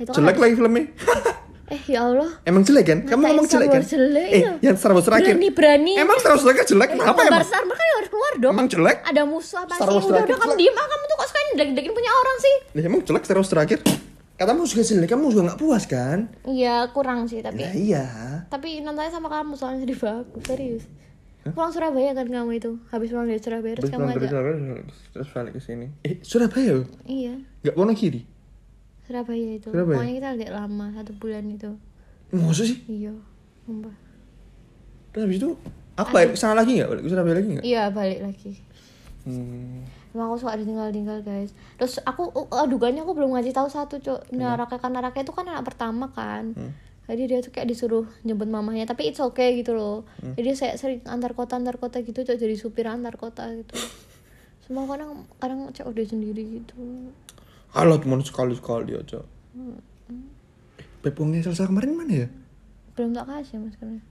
Itu 0.00 0.10
kan 0.10 0.24
jelek 0.24 0.40
lagi 0.40 0.54
filmnya 0.56 0.84
Eh 1.70 1.82
ya 1.86 2.02
Allah. 2.02 2.30
emang 2.42 2.62
jelek 2.62 2.82
kan 2.84 2.98
kamu 3.06 3.22
ngomong 3.24 3.46
jelek 3.46 3.68
kan 3.68 3.78
Wars 3.78 3.88
jelek, 3.88 4.28
eh 4.28 4.42
iya. 4.42 4.50
yang 4.60 4.74
Star 4.74 4.90
Wars 4.90 5.06
terakhir 5.06 5.34
Berani-berani. 5.34 5.92
emang 5.96 6.18
Star 6.18 6.32
Wars 6.34 6.42
terakhir 6.42 6.64
jelek 6.66 6.88
kenapa 6.92 7.14
Gambar 7.14 7.30
emang 7.30 7.46
Star 7.46 7.62
Wars 7.62 7.78
kan 7.78 7.88
harus 7.94 8.10
keluar 8.10 8.32
dong. 8.36 8.52
emang 8.52 8.66
jelek 8.66 8.98
Ada 9.00 9.22
musuh 9.22 9.58
apa 9.60 9.74
Star 9.74 9.86
sih? 9.86 9.94
Wars 9.94 10.02
Udah 10.02 10.10
udah 10.10 10.26
terakhir 10.26 10.42
kamu 10.42 10.54
diem 10.58 10.74
ah 10.74 10.86
kamu 10.86 11.02
tuh 11.04 11.16
kok 11.16 11.26
suka 11.26 11.40
nyedelek 11.46 11.86
punya 11.90 12.10
orang 12.12 12.36
sih? 12.36 12.54
Lah, 12.74 12.82
emang 12.84 13.00
jelek 13.00 13.22
Star 13.22 13.38
Wars 13.38 13.48
terakhir 13.48 13.78
katamu 14.34 14.60
juga 14.64 14.82
jelek 14.82 15.08
kamu 15.08 15.24
juga 15.30 15.42
nggak 15.46 15.58
puas 15.58 15.84
kan 15.84 16.18
Iya 16.42 16.76
kurang 16.90 17.20
sih 17.24 17.38
tapi. 17.38 17.60
Nah, 17.60 17.72
iya 17.72 18.04
Tapi 18.48 18.82
nontonnya 18.82 19.12
sama 19.12 19.30
kamu 19.30 19.54
soalnya 19.54 19.84
jadi 19.84 19.94
bagus 19.94 20.42
serius. 20.42 20.84
Pulang 21.40 21.70
Surabaya 21.70 22.12
kan 22.12 22.26
kamu 22.26 22.50
itu. 22.52 22.76
Habis 22.88 23.08
pulang 23.10 23.24
dari 23.24 23.38
Surabaya 23.38 23.72
terus 23.72 23.88
kamu 23.88 24.00
pulang 24.02 24.12
dari 24.12 24.26
ajak. 24.26 24.32
Surabaya, 24.36 24.82
terus 25.08 25.28
balik 25.30 25.52
ke 25.56 25.60
sini. 25.60 25.86
Eh, 26.02 26.20
Surabaya? 26.20 26.84
Iya. 27.04 27.34
Nggak 27.62 27.74
Wonogiri? 27.76 28.20
Surabaya 29.10 29.58
itu. 29.58 29.68
Surabaya? 29.74 29.98
Pokoknya 29.98 30.14
kita 30.22 30.28
agak 30.38 30.50
lama 30.54 30.86
satu 30.94 31.12
bulan 31.18 31.44
itu. 31.50 31.70
Maksud 32.30 32.64
sih? 32.70 32.78
Iya. 32.86 33.14
Sumpah. 33.66 33.94
Terus 35.10 35.22
habis 35.26 35.38
itu, 35.42 35.50
aku 35.98 36.08
balik 36.14 36.30
ke 36.32 36.38
sana 36.38 36.54
lagi 36.54 36.78
nggak? 36.78 36.88
Balik 36.94 37.02
ke 37.02 37.10
Surabaya 37.10 37.34
lagi 37.42 37.48
nggak? 37.58 37.64
Iya 37.66 37.82
balik 37.90 38.20
lagi. 38.22 38.52
Hmm. 39.26 39.82
Emang 40.10 40.34
aku 40.34 40.42
suka 40.42 40.58
ditinggal-tinggal 40.58 41.22
guys 41.22 41.54
Terus 41.78 42.02
aku, 42.02 42.34
uh, 42.34 42.64
adugannya 42.66 43.06
aku 43.06 43.14
belum 43.14 43.36
ngasih 43.36 43.54
tahu 43.54 43.68
satu 43.70 44.02
cok 44.02 44.34
Nah 44.34 44.58
Raka 44.58 44.82
karena 44.82 44.98
Raka 44.98 45.22
itu 45.22 45.30
kan 45.30 45.46
anak 45.46 45.70
pertama 45.70 46.10
kan 46.10 46.50
Jadi 47.06 47.22
dia 47.30 47.38
tuh 47.38 47.54
kayak 47.54 47.70
disuruh 47.70 48.10
jemput 48.26 48.50
mamahnya 48.50 48.90
Tapi 48.90 49.06
it's 49.06 49.22
okay 49.22 49.54
gitu 49.62 49.76
loh 49.76 50.02
Jadi 50.18 50.50
saya 50.58 50.74
sering 50.74 51.06
antar 51.06 51.38
kota 51.38 51.62
antar 51.62 51.78
kota 51.78 52.02
gitu 52.02 52.26
cok 52.26 52.38
Jadi 52.42 52.54
supir 52.58 52.90
antar 52.90 53.14
kota 53.14 53.46
gitu 53.54 53.78
Semua 54.66 54.90
kadang 54.90 55.30
kadang 55.38 55.70
cok 55.70 55.86
udah 55.86 56.04
sendiri 56.06 56.42
gitu 56.58 56.74
Alah, 57.70 57.98
cuma 57.98 58.18
sekali-sekali 58.18 58.92
aja. 58.92 59.20
Eh, 59.22 59.78
Beb, 61.00 61.16
uangnya 61.16 61.40
selesai 61.42 61.66
kemarin 61.66 61.94
mana 61.94 62.14
ya? 62.14 62.28
Belum 62.92 63.10
tak 63.10 63.24
kasih 63.24 63.56
mas 63.56 63.72
karena 63.74 64.02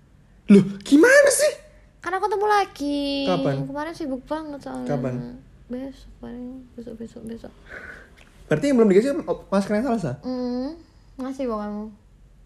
Loh, 0.49 0.65
gimana 0.81 1.29
sih? 1.29 1.53
Karena 1.99 2.17
ketemu 2.17 2.45
lagi 2.47 2.99
Kapan? 3.27 3.55
Kemarin 3.67 3.93
sibuk 3.93 4.23
banget 4.25 4.59
soalnya 4.63 4.87
Kapan? 4.87 5.13
Besok 5.69 6.09
paling 6.17 6.65
besok 6.73 6.95
besok 6.97 7.21
besok 7.27 7.53
Berarti 8.49 8.65
yang 8.65 8.81
belum 8.81 8.89
dikasih 8.89 9.11
maskernya 9.45 9.85
Salsa? 9.85 10.17
Hmm, 10.25 10.73
ngasih 11.19 11.45
kok 11.45 11.59
kamu. 11.59 11.85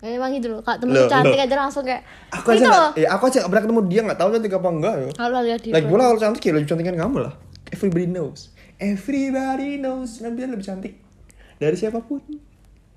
Ya 0.03 0.19
emang 0.19 0.35
gitu 0.35 0.51
loh, 0.51 0.59
kak 0.59 0.83
temen 0.83 0.91
Loh, 0.91 1.07
cantik 1.07 1.31
loh. 1.31 1.47
aja 1.47 1.55
langsung 1.55 1.83
kayak 1.87 2.03
Aku 2.35 2.47
aja 2.51 2.59
gitu 2.59 2.67
loh. 2.67 2.75
nggak, 2.91 2.99
ya 2.99 3.07
aku 3.07 3.23
aja 3.23 3.37
nggak 3.39 3.47
pernah 3.47 3.63
ketemu 3.63 3.81
dia 3.87 4.01
nggak 4.03 4.19
tahu 4.19 4.29
cantik 4.35 4.53
apa 4.53 4.67
enggak 4.67 4.95
ya. 4.99 5.09
Kalau 5.15 5.39
lihat 5.39 5.59
di 5.63 5.69
Lagi 5.71 5.87
pula 5.87 6.03
kalau 6.03 6.19
cantik 6.19 6.43
ya 6.43 6.51
lebih 6.51 6.67
cantik 6.67 6.85
kan 6.91 6.97
kamu 6.99 7.17
lah. 7.23 7.33
Everybody 7.71 8.05
knows. 8.05 8.39
Everybody 8.75 9.69
knows. 9.79 10.19
Nabi 10.19 10.39
lebih 10.43 10.67
cantik 10.67 10.93
dari 11.63 11.77
siapa 11.79 11.99
pun 12.03 12.19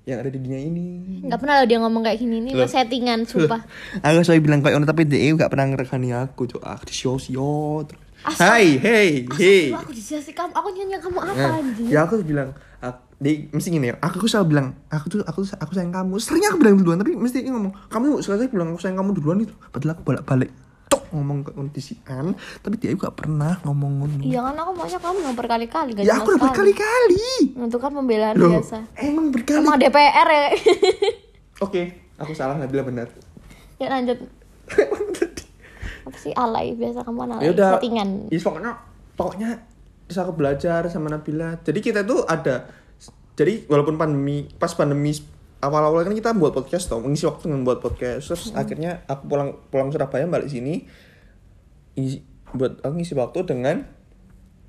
yang 0.07 0.23
ada 0.23 0.31
di 0.31 0.39
dunia 0.39 0.59
ini. 0.63 1.19
nggak 1.27 1.35
pernah 1.35 1.59
loh 1.59 1.67
dia 1.67 1.77
ngomong 1.83 1.99
kayak 1.99 2.19
gini. 2.23 2.39
Nih, 2.39 2.55
mas 2.55 2.71
settingan 2.71 3.27
sumpah. 3.27 3.67
aku 4.07 4.23
selalu 4.23 4.39
bilang 4.47 4.59
kayak 4.63 4.79
ono 4.79 4.87
tapi 4.87 5.03
dia 5.03 5.35
gak 5.35 5.51
pernah 5.51 5.67
ngerekani 5.67 6.15
aku 6.15 6.47
cok 6.47 6.63
ah 6.63 6.79
di 6.79 6.93
show 6.95 7.19
hai 8.27 8.79
hey 8.81 9.27
hey. 9.29 9.71
aku 9.71 9.91
dijelasin 9.93 10.33
kamu, 10.33 10.51
aku 10.51 10.67
nyanyi 10.73 10.97
kamu 10.99 11.19
apa 11.21 11.35
Nah, 11.37 11.59
anjing? 11.59 11.87
ya 11.91 11.99
aku 12.03 12.19
bilang 12.23 12.49
ak- 12.81 13.03
di 13.17 13.49
mesti 13.49 13.67
gini 13.71 13.93
ya 13.93 13.95
aku 14.01 14.25
selalu 14.27 14.47
bilang 14.51 14.67
aku 14.89 15.05
tuh 15.07 15.19
aku 15.23 15.43
tuh 15.45 15.55
aku 15.59 15.71
sayang 15.75 15.93
kamu. 15.93 16.15
Sering 16.19 16.43
aku 16.49 16.57
bilang 16.59 16.75
duluan 16.81 16.97
tapi 16.99 17.13
mesti 17.15 17.43
ngomong 17.47 17.75
kamu 17.91 18.19
saya 18.23 18.47
bilang 18.47 18.73
aku 18.73 18.79
sayang 18.83 18.97
kamu 18.99 19.11
duluan 19.15 19.43
itu 19.43 19.53
padahal 19.69 19.95
aku 19.95 20.01
balik 20.07 20.23
balik 20.23 20.51
ngomong 21.17 21.43
ke 21.43 21.51
kondisi 21.57 21.97
an 22.05 22.37
tapi 22.61 22.77
dia 22.77 22.93
juga 22.93 23.09
pernah 23.09 23.57
ngomong 23.65 23.91
ngono. 24.05 24.21
Iya 24.21 24.45
kan 24.45 24.55
aku 24.55 24.71
maunya 24.77 24.99
kamu 25.01 25.17
yang 25.25 25.35
berkali-kali 25.35 25.89
gak 25.97 26.05
ya 26.05 26.13
aku 26.21 26.37
udah 26.37 26.41
berkali-kali. 26.49 27.25
Itu 27.57 27.77
kan 27.81 27.91
pembelaan 27.91 28.35
loh 28.37 28.61
biasa. 28.61 28.77
emang 29.01 29.33
berkali 29.33 29.59
Emang 29.65 29.77
DPR 29.81 30.27
ya. 30.29 30.47
oke 31.65 31.81
aku 32.21 32.31
salah 32.37 32.55
Nabila 32.61 32.85
benar. 32.85 33.09
Ya 33.81 33.89
lanjut. 33.89 34.17
Apa 36.07 36.17
sih? 36.21 36.31
Alay 36.37 36.77
biasa 36.77 37.03
kamu 37.03 37.19
alay 37.27 37.41
ya 37.43 37.49
udah 37.51 37.69
settingan. 37.77 38.09
ya 38.31 38.39
pokoknya 38.39 38.71
pokoknya 39.19 39.49
terus 40.07 40.19
aku 40.23 40.31
belajar 40.37 40.87
sama 40.87 41.11
Nabila. 41.11 41.59
Jadi 41.61 41.79
kita 41.83 42.05
tuh 42.07 42.23
ada 42.23 42.69
jadi 43.37 43.69
walaupun 43.69 44.01
pandemi 44.01 44.49
pas 44.57 44.73
pandemi 44.73 45.13
awal-awal 45.61 46.05
kan 46.05 46.13
kita 46.13 46.33
buat 46.33 46.53
podcast 46.53 46.89
toh 46.89 47.01
mengisi 47.01 47.25
waktu 47.25 47.49
dengan 47.49 47.61
buat 47.65 47.81
podcast. 47.81 48.29
Terus 48.29 48.43
akhirnya 48.53 49.05
aku 49.05 49.29
pulang 49.29 49.49
pulang 49.69 49.89
Surabaya 49.93 50.25
balik 50.25 50.49
sini 50.49 50.85
isi, 51.97 52.21
buat 52.53 52.79
aku 52.85 52.93
ngisi 53.01 53.17
waktu 53.17 53.39
dengan 53.43 53.83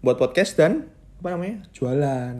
buat 0.02 0.16
podcast 0.16 0.56
dan 0.56 0.88
apa 1.18 1.34
namanya 1.34 1.66
jualan 1.74 2.34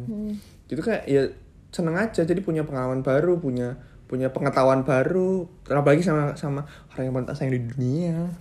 itu 0.70 0.80
kayak 0.80 1.04
ya 1.06 1.30
seneng 1.68 1.98
aja 1.98 2.24
jadi 2.24 2.38
punya 2.40 2.64
pengalaman 2.64 3.04
baru 3.04 3.36
punya 3.36 3.76
punya 4.08 4.32
pengetahuan 4.32 4.88
baru 4.88 5.44
apalagi 5.68 6.00
sama 6.00 6.32
sama 6.34 6.64
orang 6.94 7.04
yang 7.04 7.14
paling 7.14 7.28
sayang 7.36 7.52
di 7.52 7.60
dunia 7.60 8.32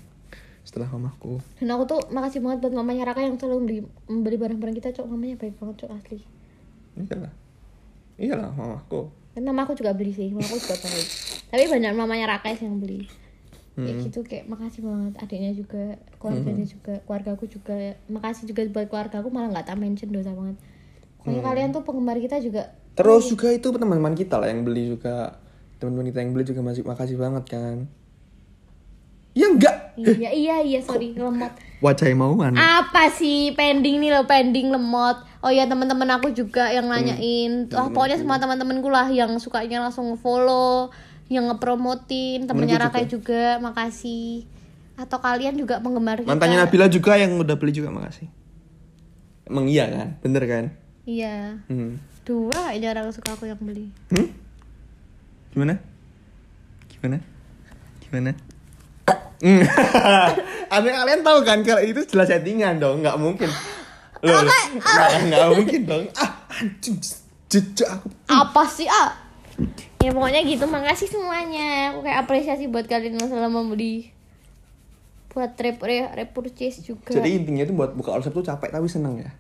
setelah 0.67 0.91
mamaku 0.91 1.39
Dan 1.63 1.71
aku 1.71 1.83
tuh 1.88 1.99
makasih 2.12 2.43
banget 2.43 2.60
buat 2.67 2.75
mamanya 2.75 3.07
Raka 3.07 3.23
yang 3.23 3.39
selalu 3.39 3.57
beli, 3.63 3.79
membeli 4.12 4.36
barang-barang 4.36 4.75
kita, 4.75 4.91
Cok. 4.99 5.07
Mamanya 5.07 5.39
baik 5.39 5.55
banget, 5.63 5.88
Cok, 5.88 5.91
asli. 5.95 6.19
iyalah 6.99 7.31
iyalah 8.19 8.51
mamaku 8.51 9.07
Dan 9.31 9.47
mama 9.47 9.63
aku 9.63 9.79
juga 9.79 9.95
beli 9.95 10.12
sih, 10.12 10.27
mama 10.27 10.43
aku 10.43 10.60
juga 10.60 10.75
baik. 10.75 11.07
Tapi 11.55 11.63
banyak 11.71 11.91
mamanya 11.95 12.36
Raka 12.36 12.51
yang 12.51 12.83
beli. 12.83 13.07
Kayak 13.77 13.93
Hmm. 13.93 14.05
gitu 14.09 14.19
kayak 14.25 14.45
makasih 14.49 14.81
banget 14.81 15.13
adiknya 15.21 15.51
juga, 15.53 15.83
keluarganya 16.17 16.65
juga, 16.65 16.93
keluarga 17.05 17.29
aku 17.37 17.45
juga. 17.45 17.77
Makasih 18.09 18.49
juga 18.49 18.65
buat 18.73 18.89
keluarga 18.89 19.21
aku 19.21 19.29
malah 19.29 19.53
nggak 19.53 19.69
tak 19.69 19.77
mention 19.77 20.09
dosa 20.09 20.33
banget. 20.33 20.57
Pokoknya 21.21 21.41
Hmm. 21.41 21.47
kalian 21.53 21.69
tuh 21.69 21.83
penggemar 21.85 22.17
kita 22.17 22.41
juga 22.41 22.73
Terus 22.97 23.29
juga 23.29 23.53
itu 23.53 23.69
teman-teman 23.69 24.17
kita 24.17 24.41
lah 24.41 24.49
yang 24.49 24.65
beli 24.65 24.89
juga 24.89 25.37
teman-teman 25.77 26.09
kita 26.09 26.25
yang 26.25 26.33
beli 26.33 26.45
juga 26.49 26.61
masih 26.65 26.81
makasih 26.81 27.13
banget 27.13 27.45
kan. 27.45 27.85
Ya 29.37 29.53
enggak. 29.53 29.93
Iya 29.93 30.29
iya 30.33 30.55
iya 30.65 30.79
sorry 30.81 31.13
lemot. 31.13 31.53
Wajah 31.77 32.09
mauan. 32.17 32.57
Apa 32.57 33.13
sih 33.13 33.53
pending 33.53 34.01
nih 34.01 34.09
lo 34.09 34.25
pending 34.25 34.73
lemot. 34.73 35.21
Oh 35.45 35.53
ya 35.53 35.69
teman-teman 35.69 36.09
aku 36.17 36.33
juga 36.33 36.73
yang 36.73 36.89
nanyain. 36.89 37.69
Hmm. 37.69 37.77
Ah, 37.77 37.93
pokoknya 37.93 38.17
semua 38.17 38.41
teman-temanku 38.41 38.89
lah 38.89 39.05
yang 39.13 39.29
sukanya 39.37 39.85
langsung 39.85 40.17
follow, 40.17 40.89
yang 41.27 41.51
ngepromotin, 41.51 42.47
temennya 42.47 42.79
Raka 42.79 43.03
juga. 43.03 43.59
makasih. 43.59 44.47
Atau 44.97 45.21
kalian 45.21 45.59
juga 45.59 45.77
penggemar 45.77 46.23
kita. 46.23 46.29
Mantannya 46.31 46.57
Nabila 46.63 46.87
juga 46.89 47.19
yang 47.19 47.37
udah 47.37 47.55
beli 47.59 47.75
juga 47.75 47.93
makasih. 47.93 48.27
Emang 49.47 49.69
iya 49.69 49.85
kan? 49.87 50.07
Bener 50.23 50.43
kan? 50.49 50.65
Iya. 51.07 51.61
Hmm. 51.69 52.01
Dua 52.27 52.75
orang 52.75 53.13
suka 53.15 53.37
aku 53.37 53.47
yang 53.47 53.61
beli. 53.61 53.93
Hmm? 54.11 54.27
Gimana? 55.53 55.79
Gimana? 56.91 57.17
Gimana? 58.03 58.31
Hmm. 59.37 59.61
Ada 60.75 60.89
kalian 60.91 61.21
tahu 61.23 61.39
kan 61.45 61.61
kalau 61.63 61.81
itu 61.85 62.03
jelas 62.09 62.27
settingan 62.27 62.81
dong, 62.81 63.05
nggak 63.05 63.15
mungkin. 63.21 63.47
Loh, 64.25 64.41
loh. 64.43 64.51
nggak 64.81 65.09
nggak 65.29 65.49
mungkin 65.53 65.81
dong. 65.85 66.03
Ah, 66.17 66.41
anjing, 66.49 66.97
jejak 67.47 67.87
aku. 67.87 68.09
Apa 68.27 68.65
sih 68.67 68.89
ah? 68.89 69.13
Ya 70.01 70.12
pokoknya 70.13 70.41
gitu. 70.45 70.65
Makasih 70.69 71.10
semuanya. 71.10 71.93
Aku 71.93 72.05
kayak 72.05 72.27
apresiasi 72.27 72.69
buat 72.69 72.86
kalian 72.86 73.17
yang 73.17 73.27
selalu 73.29 73.51
membeli. 73.51 73.95
Buat 75.33 75.57
rep 75.57 75.77
re, 75.81 76.10
repurchase 76.13 76.81
juga. 76.81 77.13
Jadi 77.13 77.29
intinya 77.43 77.63
itu 77.65 77.73
buat 77.73 77.93
buka 77.93 78.17
website 78.17 78.33
tuh 78.33 78.45
capek 78.45 78.69
tapi 78.73 78.88
seneng 78.89 79.21
ya. 79.21 79.31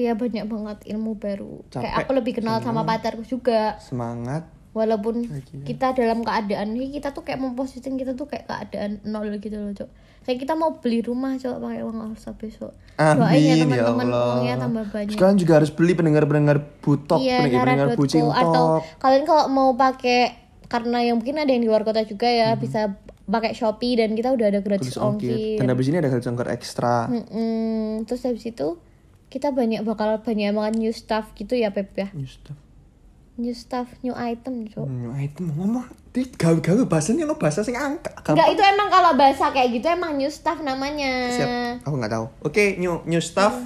Iya 0.00 0.16
banyak 0.16 0.48
banget 0.48 0.78
ilmu 0.96 1.20
baru. 1.20 1.60
Capek, 1.68 1.84
Kayak 1.84 1.96
aku 2.00 2.10
lebih 2.16 2.32
kenal 2.40 2.56
sama 2.64 2.88
pacarku 2.88 3.22
juga. 3.26 3.76
Semangat. 3.82 4.48
Walaupun 4.70 5.26
Lagi. 5.26 5.66
kita 5.66 5.98
dalam 5.98 6.22
keadaan 6.22 6.78
ini 6.78 6.94
kita 6.94 7.10
tuh 7.10 7.26
kayak 7.26 7.42
mempositin 7.42 7.98
kita 7.98 8.14
tuh 8.14 8.30
kayak 8.30 8.46
keadaan 8.46 9.02
nol 9.02 9.26
gitu 9.42 9.58
loh, 9.58 9.74
Cok. 9.74 9.90
Kayak 10.22 10.38
kita 10.46 10.54
mau 10.54 10.78
beli 10.78 11.02
rumah, 11.02 11.34
Cok, 11.34 11.58
pakai 11.58 11.82
uang 11.82 11.98
alsa 12.06 12.30
besok. 12.38 12.70
Doain 12.94 13.18
Amin 13.18 13.42
ya 13.42 13.54
ya 13.56 13.64
teman-teman 13.66 14.06
uangnya 14.06 14.54
tambah 14.62 14.84
banyak. 14.94 15.10
Sekarang 15.10 15.36
juga 15.36 15.52
harus 15.58 15.70
beli 15.74 15.92
pendengar-pendengar 15.98 16.62
butok, 16.78 17.18
Iya, 17.18 17.42
pendengar-pendengar 17.42 17.88
Nara.co 17.90 18.00
bucin 18.00 18.24
atau 18.30 18.64
kalian 19.02 19.24
kalau 19.26 19.44
mau 19.50 19.68
pakai 19.74 20.38
karena 20.70 21.02
yang 21.02 21.18
mungkin 21.18 21.34
ada 21.34 21.50
yang 21.50 21.66
di 21.66 21.68
luar 21.68 21.82
kota 21.82 22.06
juga 22.06 22.30
ya 22.30 22.54
Hmm. 22.54 22.62
bisa 22.62 22.94
pakai 23.26 23.58
Shopee 23.58 23.98
dan 23.98 24.14
kita 24.14 24.30
udah 24.30 24.46
ada 24.54 24.60
gratis 24.62 24.94
ongkir. 24.94 25.58
Dan 25.58 25.66
habis 25.66 25.90
ini 25.90 25.98
ada 25.98 26.06
gratis 26.06 26.30
ongkir 26.30 26.46
ekstra. 26.46 27.10
Mm-mm. 27.10 28.06
Terus 28.06 28.22
habis 28.22 28.46
itu 28.46 28.78
kita 29.26 29.50
banyak 29.50 29.82
bakal 29.82 30.18
banyak 30.22 30.50
banget 30.50 30.74
new 30.78 30.94
stuff 30.94 31.34
gitu 31.34 31.58
ya 31.58 31.74
Pep 31.74 31.90
ya. 31.94 32.10
New 32.14 32.26
stuff. 32.26 32.54
New 33.40 33.56
stuff, 33.56 33.88
new 34.00 34.12
item, 34.12 34.68
Cok. 34.68 34.84
Hmm, 34.84 35.16
itu 35.16 35.40
mau 35.40 35.54
ngomong 35.58 35.84
di 36.10 36.28
gawe-gawe 36.28 36.84
bahasanya 36.84 37.24
lo 37.24 37.34
bahasa 37.34 37.62
sing 37.62 37.72
angka. 37.72 38.12
Enggak 38.26 38.52
itu 38.52 38.60
emang 38.60 38.88
kalau 38.88 39.16
bahasa 39.16 39.48
kayak 39.48 39.72
gitu 39.72 39.86
emang 39.88 40.12
new 40.14 40.28
stuff 40.28 40.60
namanya. 40.60 41.32
Siap. 41.32 41.48
Aku 41.82 41.96
nggak 41.96 42.12
tahu. 42.12 42.26
Oke, 42.42 42.76
new 42.76 43.00
new 43.04 43.18
stuff. 43.18 43.56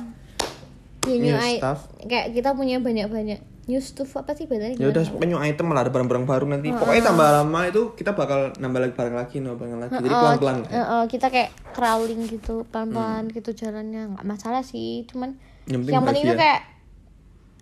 Ya, 1.03 1.17
new 1.19 1.35
New 1.35 1.59
stuff. 1.59 1.91
Kayak 2.01 2.33
kita 2.33 2.55
punya 2.55 2.79
banyak-banyak 2.79 3.41
new 3.65 3.81
stuff 3.81 4.13
apa 4.15 4.33
sih 4.33 4.45
bahasanya? 4.45 4.77
Ya 4.77 4.87
udah 4.87 5.03
new 5.21 5.41
item 5.43 5.73
lah 5.73 5.83
ada 5.83 5.91
barang-barang 5.91 6.23
baru 6.23 6.45
nanti. 6.47 6.69
Pokoknya 6.71 7.03
tambah 7.03 7.29
lama 7.35 7.61
itu 7.65 7.83
kita 7.93 8.13
bakal 8.13 8.53
nambah 8.55 8.79
lagi 8.79 8.95
barang 8.95 9.17
lagi, 9.17 9.37
nambah 9.41 9.59
barang 9.59 9.81
lagi. 9.81 9.93
Jadi 9.99 10.09
Oh, 10.09 10.21
pelan-pelan. 10.23 10.57
eh, 10.65 10.77
eh, 10.77 11.05
kita 11.09 11.27
kayak 11.29 11.51
crawling 11.73 12.21
gitu 12.25 12.63
pelan-pelan 12.69 13.27
gitu 13.29 13.51
jalannya 13.51 14.15
nggak 14.15 14.25
masalah 14.25 14.63
sih 14.63 15.03
cuman 15.09 15.35
Yang 15.65 15.81
penting 15.83 15.95
yang 15.97 16.05
penting 16.05 16.23
itu 16.23 16.35
kayak 16.37 16.61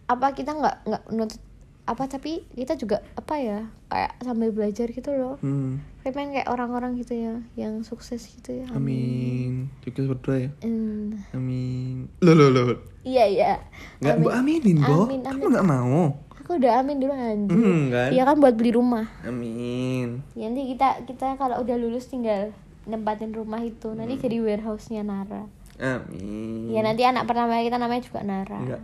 apa 0.05 0.27
kita 0.35 0.51
nggak 0.53 0.77
nggak 0.85 1.03
nuntut 1.09 1.41
apa 1.83 2.07
tapi 2.07 2.47
kita 2.49 2.75
juga 2.75 3.03
apa 3.13 3.35
ya 3.37 3.59
kayak 3.89 4.15
sambil 4.21 4.49
belajar 4.49 4.87
gitu 4.87 5.11
loh 5.11 5.35
Hmm. 5.39 5.83
kayak 6.01 6.15
pengen 6.15 6.31
kayak 6.33 6.49
orang-orang 6.49 6.95
gitu 6.95 7.13
ya 7.13 7.35
yang 7.57 7.83
sukses 7.83 8.23
gitu 8.23 8.55
ya 8.55 8.67
Amin. 8.71 9.67
Juga 9.81 10.07
berdoa 10.09 10.39
ya. 10.39 10.51
Hmm. 10.61 11.19
Amin. 11.33 12.07
Lo 12.19 12.33
lo 12.33 12.47
lo. 12.49 12.65
iya 13.03 13.27
iya 13.27 13.53
Nggak 13.99 14.17
bu 14.17 14.29
aminin, 14.31 14.79
Bo. 14.79 15.05
Amin, 15.05 15.21
Kamu 15.21 15.35
amin. 15.37 15.51
nggak 15.51 15.69
mau? 15.69 16.05
aku 16.33 16.59
udah 16.59 16.73
amin 16.77 16.99
dulu 16.99 17.13
anjir 17.13 17.55
Hmm, 17.55 17.83
kan? 17.89 18.11
iya 18.11 18.23
kan 18.25 18.37
buat 18.37 18.55
beli 18.55 18.71
rumah 18.73 19.07
Amin. 19.23 20.27
ya, 20.33 20.47
nanti 20.47 20.63
kita 20.69 20.89
kita 21.05 21.35
kalau 21.35 21.59
udah 21.59 21.77
lulus 21.77 22.07
tinggal 22.07 22.51
nempatin 22.83 23.31
rumah 23.31 23.59
itu 23.59 23.91
nanti 23.91 24.15
Hmm. 24.15 24.23
jadi 24.23 24.37
warehouse-nya 24.41 25.03
Nara 25.03 25.47
Amin. 25.79 26.67
ya 26.69 26.81
nanti 26.81 27.03
anak 27.03 27.25
pertama 27.25 27.59
kita 27.59 27.75
namanya 27.77 28.03
juga 28.03 28.21
Nara 28.21 28.59
Enggak. 28.59 28.81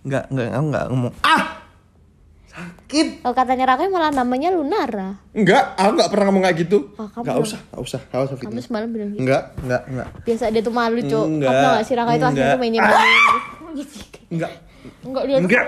Enggak, 0.00 0.24
enggak, 0.28 0.48
aku 0.50 0.64
enggak 0.64 0.84
ngomong. 0.86 1.12
Ah! 1.22 1.44
Sakit. 2.48 3.20
Kalau 3.20 3.34
katanya 3.36 3.64
Raka 3.68 3.86
malah 3.86 4.10
namanya 4.10 4.48
Lunara. 4.50 5.20
Enggak, 5.30 5.76
aku 5.76 5.90
enggak 5.94 6.08
pernah 6.08 6.24
ngomong 6.26 6.42
kayak 6.42 6.56
gitu. 6.58 6.78
Kamu 6.96 7.22
yang- 7.22 7.44
usah, 7.44 7.60
enggak 7.62 7.82
usah. 7.84 8.00
Enggak 8.02 8.22
usah 8.24 8.36
Kamu 8.40 8.60
semalam 8.60 8.88
bilang 8.88 9.10
gitu. 9.12 9.20
Enggak, 9.22 9.42
enggak, 9.60 9.82
enggak. 9.86 10.08
Biasa 10.24 10.44
dia 10.48 10.62
tuh 10.64 10.74
malu, 10.74 10.98
Cok. 11.00 11.26
Enggak. 11.28 11.48
Kamu 11.48 11.60
tau 11.60 11.70
gak 11.70 11.84
sih 11.84 11.94
Raka 11.94 12.10
itu 12.10 12.24
aslinya 12.24 12.48
tuh 12.48 12.60
mainnya 12.60 12.80
malu. 12.80 12.96
Enggak. 14.28 14.52
Enggak 15.04 15.22
dia 15.24 15.36
Enggak. 15.38 15.64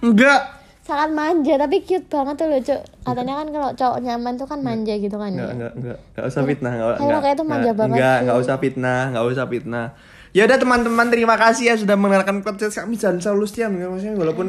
Enggak. 0.00 0.40
sangat 0.80 1.12
manja 1.12 1.60
tapi 1.60 1.84
cute 1.84 2.08
banget 2.08 2.34
tuh 2.34 2.46
loh, 2.48 2.60
Cok. 2.62 2.80
Katanya 3.04 3.34
kan 3.36 3.46
kalau 3.52 3.70
cowok 3.76 3.98
nyaman 4.00 4.32
tuh 4.34 4.46
kan 4.46 4.58
manja 4.58 4.94
gitu 4.96 5.16
kan 5.20 5.28
Enggak, 5.28 5.44
ya. 5.44 5.52
enggak, 5.52 5.72
enggak. 5.76 5.98
Enggak 6.00 6.24
usah 6.24 6.42
fitnah, 6.42 6.70
enggak. 6.72 6.86
Kayak 6.88 6.98
enggak, 6.98 7.12
Raka 7.12 7.28
itu 7.28 7.44
manja 7.44 7.60
enggak, 7.60 7.76
banget 7.76 7.96
Enggak, 7.98 8.16
enggak 8.18 8.38
usah 8.38 8.56
fitnah, 8.56 9.02
enggak 9.04 9.24
usah 9.26 9.44
fitnah. 9.44 9.86
Ya 10.28 10.42
udah 10.44 10.56
teman-teman 10.56 11.06
terima 11.08 11.36
kasih 11.36 11.64
ya 11.66 11.74
sudah 11.74 11.96
mendengarkan 11.96 12.40
podcast 12.40 12.78
kami 12.78 12.96
jangan 12.96 13.16
selalu 13.18 13.44
setia 13.44 13.66
maksudnya 13.68 14.12
walaupun 14.14 14.46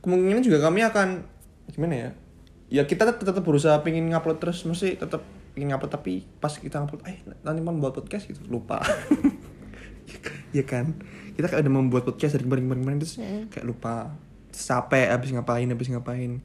kemungkinan 0.00 0.42
juga 0.44 0.58
kami 0.64 0.84
akan 0.84 1.24
gimana 1.72 1.94
ya? 1.96 2.10
Ya 2.70 2.82
kita 2.86 3.02
tetap, 3.02 3.22
tetap 3.22 3.42
berusaha 3.42 3.82
pengen 3.82 4.10
ngupload 4.10 4.38
terus 4.38 4.62
mesti 4.62 4.94
tetap 4.94 5.22
pengen 5.52 5.74
ngupload 5.74 5.90
tapi 5.90 6.22
pas 6.38 6.54
kita 6.54 6.78
ngupload 6.80 7.02
eh 7.10 7.18
nanti 7.42 7.60
mau 7.60 7.74
buat 7.74 7.96
podcast 7.96 8.30
gitu 8.30 8.46
lupa. 8.46 8.80
ya 10.56 10.64
kan? 10.66 10.94
Kita 11.34 11.46
kayak 11.50 11.66
udah 11.66 11.72
membuat 11.72 12.04
podcast 12.06 12.38
dari 12.38 12.46
kemarin-kemarin 12.46 12.98
terus 13.02 13.18
kayak 13.50 13.66
lupa. 13.66 14.14
Terus 14.50 14.64
capek 14.66 15.06
habis 15.10 15.30
ngapain 15.34 15.66
habis 15.66 15.88
ngapain 15.90 16.40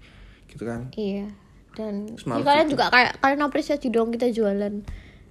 gitu 0.50 0.64
kan. 0.66 0.90
Iya. 0.98 1.30
Dan 1.76 2.16
ya, 2.16 2.40
kalian 2.40 2.68
juga 2.72 2.88
kayak 2.88 3.20
kalian 3.20 3.42
apresiasi 3.44 3.92
dong 3.92 4.16
kita 4.16 4.32
jualan. 4.32 4.82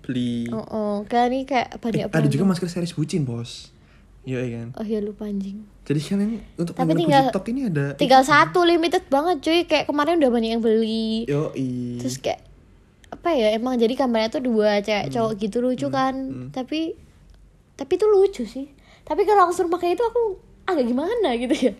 Beli 0.04 0.52
Oh, 0.52 0.60
oh. 0.60 0.94
kalian 1.08 1.32
ini 1.32 1.44
kayak 1.48 1.80
banyak 1.80 2.12
Eh, 2.12 2.12
ada 2.12 2.28
juga 2.28 2.44
masker 2.44 2.68
series 2.68 2.92
bucin 2.92 3.24
bos 3.24 3.73
Iya 4.24 4.40
iya 4.40 4.56
kan 4.58 4.68
Oh 4.74 4.84
iya 4.84 4.98
lupa 4.98 5.24
anjing. 5.24 5.60
Jadi 5.84 6.00
kalian 6.00 6.30
untuk 6.56 6.72
Tapi 6.72 6.92
tinggal- 6.94 7.28
Bucitok 7.28 7.44
ini 7.46 7.60
ada 7.66 7.92
Tinggal 7.92 8.22
satu 8.22 8.64
limited 8.64 9.04
banget 9.06 9.36
cuy. 9.38 9.60
Kayak 9.64 9.84
kemarin 9.84 10.16
udah 10.16 10.30
banyak 10.30 10.50
yang 10.50 10.62
beli. 10.62 11.24
Yo 11.24 11.52
terus 12.00 12.16
kayak 12.16 12.40
apa 13.06 13.30
ya 13.30 13.52
emang 13.52 13.76
jadi 13.76 13.94
gambarnya 13.94 14.28
tuh 14.30 14.42
dua 14.42 14.80
cewek 14.80 15.06
Hmm. 15.06 15.12
cowok 15.12 15.32
gitu 15.38 15.56
lucu 15.60 15.86
kan 15.88 16.14
tapi 16.50 16.98
tapi 17.72 17.92
itu 17.94 18.04
lucu 18.04 18.42
sih 18.44 18.66
tapi 19.00 19.22
kalau 19.22 19.46
aku 19.46 19.54
suruh 19.54 19.70
pakai 19.70 19.94
itu 19.94 20.02
aku 20.02 20.34
agak 20.64 20.84
gimana 20.84 21.30
gitu 21.34 21.54
ya 21.54 21.72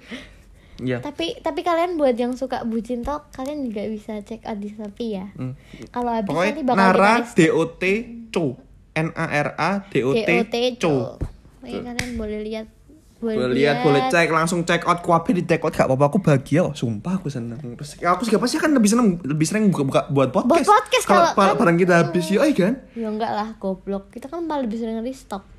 Iya 0.76 0.98
tapi 1.00 1.34
tapi 1.36 1.60
kalian 1.60 1.94
buat 1.94 2.14
yang 2.14 2.32
suka 2.32 2.62
bucin 2.62 3.02
tok 3.02 3.30
kalian 3.30 3.62
juga 3.62 3.82
bisa 3.84 4.18
cek 4.20 4.46
di 4.54 4.70
shopee 4.70 5.10
ya 5.12 5.26
Hmm. 5.34 5.58
kalau 5.90 6.10
habis 6.12 6.30
Pokoknya 6.30 6.50
nanti 6.50 6.62
bakal 6.64 6.78
Nara 6.78 7.12
DOT 7.28 7.82
Co 8.30 8.44
N 8.94 9.08
A 9.12 9.26
R 9.26 9.48
A 9.54 9.70
D 9.84 9.94
O 10.00 10.10
T 10.12 10.22
DOT 10.22 10.54
Co. 10.78 10.94
Ini 11.64 11.80
kalian 11.82 12.10
boleh 12.20 12.40
lihat 12.44 12.66
Boleh 13.24 13.56
lihat, 13.56 13.80
boleh 13.80 14.12
cek, 14.12 14.28
langsung 14.28 14.68
check 14.68 14.84
out 14.84 15.00
kuape 15.00 15.32
di 15.32 15.48
check 15.48 15.64
out 15.64 15.72
gak 15.72 15.88
apa-apa 15.88 16.12
aku 16.12 16.20
bahagia 16.20 16.60
loh, 16.60 16.76
sumpah 16.76 17.16
aku 17.16 17.32
seneng. 17.32 17.56
Terus 17.56 17.96
aku 18.04 18.28
juga 18.28 18.36
pasti 18.44 18.60
kan 18.60 18.68
lebih 18.68 18.90
seneng 18.90 19.16
lebih 19.24 19.46
sering 19.48 19.72
buka-buka 19.72 20.12
buat 20.12 20.28
podcast. 20.28 20.68
Buat 20.68 20.84
podcast 20.84 21.04
kalau 21.08 21.22
kalau 21.32 21.54
kan- 21.56 21.60
barang 21.64 21.78
kita 21.80 21.94
habis 22.04 22.26
ya 22.28 22.44
kan. 22.52 22.74
Ya 22.92 23.08
enggak 23.08 23.32
lah, 23.32 23.48
goblok. 23.56 24.12
Kita 24.12 24.28
kan 24.28 24.44
malah 24.44 24.68
lebih 24.68 24.76
sering 24.76 25.00
restock. 25.00 25.53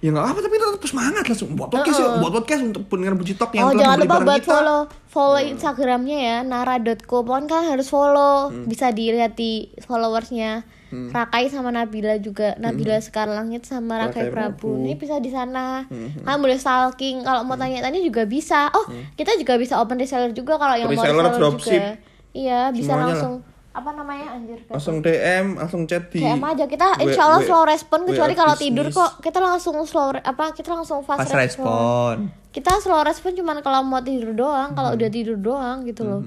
Ya 0.00 0.08
nggak 0.10 0.26
apa 0.26 0.38
tapi 0.40 0.56
tetap 0.56 0.80
semangat 0.82 1.24
langsung 1.24 1.52
buat 1.52 1.68
podcast 1.68 2.00
ya, 2.00 2.08
buat 2.18 2.32
podcast 2.32 2.62
untuk 2.64 2.88
pendengar 2.88 3.20
Buci 3.20 3.36
Talk 3.36 3.52
yang 3.52 3.68
oh, 3.68 3.70
telah 3.70 3.80
jangan 3.84 3.96
lupa 4.00 4.16
buat 4.18 4.32
kita. 4.34 4.40
Hmm. 4.40 4.48
follow 4.50 4.80
follow 5.06 5.40
Instagramnya 5.42 6.18
ya, 6.18 6.36
nara.co. 6.40 7.16
Pokoknya 7.20 7.46
kalian 7.46 7.68
harus 7.70 7.86
follow. 7.86 8.48
Hmm. 8.48 8.64
Bisa 8.64 8.88
dilihat 8.90 9.34
di 9.34 9.68
followersnya. 9.78 10.64
Rakai 10.90 11.46
sama 11.46 11.70
Nabila 11.70 12.18
juga. 12.18 12.56
Nabila 12.56 12.98
Sekar 12.98 13.28
Langit 13.28 13.62
sama 13.62 13.94
Rakai, 14.00 14.26
Hmm. 14.26 14.26
Rakai 14.26 14.32
Prabu. 14.32 14.56
Prabu. 14.56 14.70
Hmm. 14.72 14.82
Ini 14.82 14.94
bisa 14.96 15.14
di 15.18 15.30
sana. 15.30 15.86
Kalian 15.86 16.40
boleh 16.40 16.56
stalking. 16.56 17.20
Kalau 17.20 17.44
mau 17.44 17.54
tanya-tanya 17.54 18.00
juga 18.00 18.24
bisa. 18.24 18.72
Oh, 18.72 18.88
kita 19.14 19.36
juga 19.36 19.54
bisa 19.54 19.78
open 19.78 20.00
reseller 20.00 20.32
juga 20.32 20.56
kalau 20.56 20.74
yang 20.74 20.88
mau 20.88 20.96
Reseller, 20.96 21.28
reseller 21.28 21.38
dropship. 21.38 21.70
juga. 21.76 21.92
Iya, 22.30 22.60
bisa 22.70 22.90
Semuanya 22.90 23.14
lah. 23.14 23.38
Apa 23.70 23.90
namanya 23.92 24.34
anjir 24.34 24.58
kan? 24.60 24.74
Langsung 24.74 24.98
DM, 24.98 25.54
langsung 25.54 25.86
chat 25.86 26.08
di 26.08 26.18
DM 26.18 26.38
aja 26.38 26.66
kita 26.66 26.98
insya 26.98 27.22
Allah 27.24 27.40
slow 27.40 27.62
respon 27.62 28.02
kecuali 28.02 28.34
kalau 28.34 28.54
tidur 28.54 28.90
kok 28.90 29.18
kita 29.18 29.38
langsung 29.38 29.78
slow 29.82 30.10
apa 30.16 30.50
kita 30.50 30.72
langsung 30.72 31.00
fast, 31.00 31.22
Pas 31.22 31.30
respon. 31.30 32.28
kita 32.50 32.78
slow 32.78 33.00
respon 33.00 33.30
cuman 33.32 33.60
kalau 33.60 33.80
mau 33.80 34.00
tidur 34.00 34.32
doang 34.32 34.72
kalau 34.72 34.92
udah 34.92 35.06
tidur 35.06 35.36
doang 35.36 35.82
gitu 35.84 36.02
loh 36.02 36.22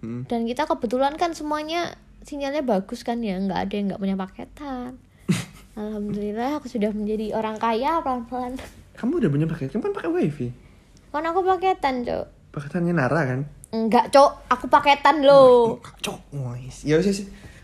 Hmm. 0.00 0.24
dan 0.24 0.42
kita 0.42 0.64
kebetulan 0.64 1.12
kan 1.14 1.30
semuanya 1.30 1.92
sinyalnya 2.22 2.64
bagus 2.64 3.04
kan 3.04 3.20
ya 3.20 3.36
nggak 3.36 3.60
ada 3.60 3.74
yang 3.74 3.86
nggak 3.86 4.00
punya 4.00 4.16
paketan 4.16 4.96
alhamdulillah 5.76 6.56
aku 6.56 6.66
sudah 6.66 6.88
menjadi 6.90 7.32
orang 7.32 7.54
kaya 7.54 8.00
pelan 8.00 8.24
pelan 8.24 8.52
Kamu 8.96 9.16
udah 9.16 9.28
punya 9.28 9.44
paket? 9.44 9.68
Kamu 9.70 9.80
kan 9.82 9.92
pakai 9.94 10.10
wifi. 10.10 10.48
kan 11.06 11.20
aku 11.22 11.40
paketan 11.42 12.02
cok 12.02 12.24
Paketannya 12.48 12.92
Nara 12.92 13.22
kan? 13.22 13.40
Enggak 13.70 14.10
cok 14.10 14.30
aku 14.48 14.66
paketan 14.66 15.22
loh 15.22 15.78
Cok, 15.98 16.18
wis. 16.56 16.82
Ya 16.82 16.96
wis. 16.96 17.06
wis. 17.08 17.20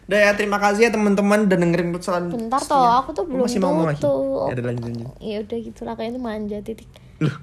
Udah 0.07 0.19
ya, 0.21 0.31
terima 0.33 0.57
kasih 0.57 0.87
ya 0.87 0.91
teman-teman 0.91 1.45
udah 1.45 1.59
dengerin 1.59 1.91
kesalahan. 1.91 2.31
bentar 2.31 2.63
toh 2.63 2.79
aku 2.97 3.11
tuh 3.11 3.27
belum 3.27 3.43
Masih 3.43 3.59
mau 3.59 3.75
tutup 3.91 4.47
Ya 4.47 4.55
udah 4.55 4.65
lanjut 4.65 4.85
lanjut. 4.87 5.11
ya 5.19 5.37
udah 5.43 5.59
gitu 5.61 5.81
lah 5.83 5.95
kayaknya 5.95 6.21
manja 6.21 6.59
titik 6.61 6.87
Loh, 7.19 7.35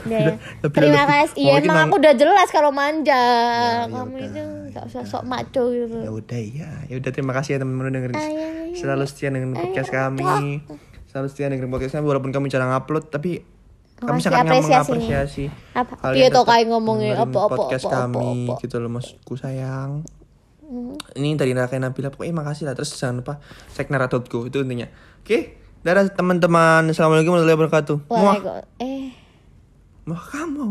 Udah 0.00 0.18
ya. 0.18 0.34
Tapi 0.58 0.74
Terima 0.74 1.04
kasih. 1.04 1.34
Iya 1.36 1.52
emang 1.60 1.78
aku 1.86 1.96
udah 1.98 2.14
jelas 2.14 2.48
kalau 2.48 2.70
manja. 2.70 3.14
ya 3.14 3.86
Kamu 3.86 4.10
udah. 4.10 4.26
itu 4.26 4.42
gak 4.70 4.84
usah 4.86 5.02
sok 5.02 5.22
maco 5.22 5.62
gitu. 5.68 5.96
ya 5.98 6.10
udah 6.10 6.40
ya. 6.40 6.70
Ya 6.86 6.94
udah 6.96 7.10
terima 7.10 7.30
kasih 7.32 7.50
ya 7.54 7.58
teman-teman 7.60 7.84
udah 7.84 7.94
dengerin. 7.96 8.16
Ayo, 8.16 8.30
ayo, 8.30 8.74
Selalu 8.74 9.04
setia 9.04 9.28
dengan 9.28 9.50
podcast 9.54 9.90
kami. 9.92 10.62
Selalu 11.06 11.26
setia 11.28 11.46
dengan 11.46 11.68
podcast 11.68 11.92
kami 11.92 12.04
walaupun 12.04 12.30
kami 12.30 12.46
jarang 12.46 12.70
upload 12.70 13.06
tapi 13.06 13.42
kami 13.98 14.08
Makasih 14.14 14.24
sangat 14.24 14.38
apresiasinya. 14.40 14.78
mengapresiasi. 14.94 15.44
Apa? 15.74 15.92
kalian 15.98 16.22
tetap 16.24 16.44
kayak 16.46 16.66
ngomongnya 16.66 17.10
dengerin 17.12 17.28
apa 17.28 17.38
apa 17.40 17.50
podcast 17.52 17.82
apa 17.82 17.90
apa 17.90 17.98
kami 17.98 18.16
apa. 18.16 18.30
Hmm. 18.48 18.60
gitu 18.60 18.76
loh 18.78 18.90
maksudku 18.90 19.34
sayang. 19.34 19.90
Ini 21.10 21.28
dari 21.34 21.52
Raka 21.52 21.76
Nabila 21.76 22.08
pokoknya 22.08 22.34
makasih 22.34 22.64
lah 22.64 22.74
terus 22.74 22.92
jangan 22.92 23.20
lupa 23.20 23.40
cek 23.72 23.88
nara.go 23.88 24.20
itu 24.44 24.58
intinya. 24.58 24.86
Oke, 25.18 25.56
dadah 25.80 26.06
teman-teman. 26.08 26.86
Assalamualaikum 26.86 27.32
warahmatullahi 27.32 27.58
wabarakatuh. 27.58 27.96
Muah. 28.06 28.22
Waalaikum- 28.36 28.66
Eh, 28.78 29.10
Muah 30.04 30.24
kamu. 30.24 30.68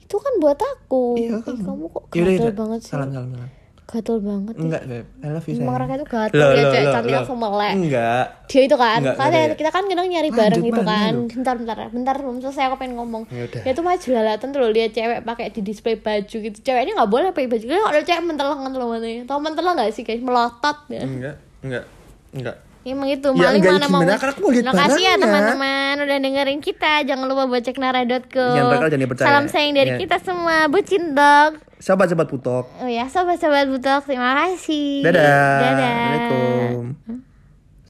itu 0.00 0.16
kan 0.16 0.32
buat 0.38 0.58
aku. 0.58 1.16
Iya 1.16 1.38
kamu. 1.40 1.62
kamu 1.62 1.84
kok 1.88 2.02
yaudah. 2.12 2.52
banget 2.52 2.78
sih. 2.82 2.90
Salam 2.90 3.08
salam 3.10 3.30
salam. 3.30 3.50
Gatel 3.90 4.22
banget. 4.22 4.54
ya. 4.54 4.62
Enggak, 4.62 4.82
Beb. 4.86 5.06
I 5.18 5.26
love 5.26 5.42
you 5.42 5.54
sayang. 5.58 5.74
Raka 5.74 5.92
itu 5.92 6.06
gatel 6.06 6.38
Loh, 6.38 6.46
ya, 6.46 6.54
loh, 6.54 6.70
cewek 6.70 6.78
loh, 6.86 6.92
cantik 6.94 7.10
loh. 7.10 7.18
langsung 7.18 7.38
melek. 7.42 7.72
Enggak. 7.74 8.24
Dia 8.46 8.62
itu 8.62 8.76
kan, 8.78 8.98
Enggak, 9.02 9.16
kan 9.16 9.26
enggak, 9.26 9.42
ya. 9.42 9.56
kita 9.58 9.70
kan 9.70 9.82
kadang 9.84 10.06
nyari 10.06 10.22
Lanjut, 10.22 10.38
bareng 10.38 10.62
gitu 10.62 10.80
mana 10.80 10.90
kan. 10.94 11.10
lu? 11.10 11.22
Bentar, 11.26 11.54
bentar, 11.58 11.76
bentar, 11.90 12.14
belum 12.16 12.36
selesai 12.38 12.64
aku 12.64 12.76
pengen 12.78 12.94
ngomong. 12.94 13.22
Ya 13.28 13.42
udah. 13.44 13.60
Dia 13.60 13.72
tuh 13.74 13.82
mah 13.82 13.96
jelalatan 13.98 14.48
tuh 14.48 14.58
loh, 14.58 14.70
lihat 14.70 14.90
cewek 14.92 15.18
pakai 15.20 15.46
di 15.50 15.60
display 15.60 15.96
baju 15.96 16.36
gitu. 16.40 16.58
Ceweknya 16.62 16.92
nggak 16.94 17.10
boleh 17.10 17.28
pakai 17.30 17.50
baju. 17.50 17.64
Kalau 17.66 17.88
ada 17.88 18.00
cewek 18.00 18.22
mentelengan 18.24 18.68
tuh 18.70 18.78
matanya. 18.80 19.22
Tahu 19.26 19.38
mentelang 19.40 19.74
nggak 19.74 19.90
sih 19.90 20.02
guys? 20.02 20.22
Melotot 20.22 20.78
ya. 20.86 21.02
Enggak, 21.02 21.34
enggak. 21.60 21.84
Enggak. 22.30 22.56
Emang 22.80 23.06
itu 23.06 23.28
Ya, 23.30 23.52
maling 23.52 23.60
mana 23.60 23.86
mau 23.86 24.00
gimana? 24.00 24.16
Kan 24.16 24.28
aku 24.30 24.40
mau 24.40 24.50
lihat 24.50 24.64
Terima 24.64 24.82
kasih 24.82 25.02
ya 25.02 25.14
teman-teman 25.16 25.94
udah 26.00 26.18
dengerin 26.18 26.60
kita 26.60 26.92
Jangan 27.04 27.26
lupa 27.26 27.44
buat 27.44 27.60
cek 27.60 27.76
nara.co 27.76 28.46
Jangan 28.50 28.70
bakal 28.70 28.86
jangan 28.88 29.04
dipercaya. 29.04 29.26
Salam 29.28 29.44
sayang 29.46 29.72
dari 29.74 29.90
Ya. 29.90 29.98
kita 29.98 30.16
semua 30.18 30.56
Bucin 30.66 31.12
dog 31.12 31.60
Sahabat-sahabat 31.76 32.28
putok. 32.28 32.64
Oh 32.76 32.88
ya 32.88 33.04
sobat-sobat 33.06 33.64
butok 33.66 34.04
Terima 34.04 34.32
kasih 34.34 35.00
Dadah. 35.00 35.20
Dadah 35.60 35.92
Assalamualaikum. 36.24 37.29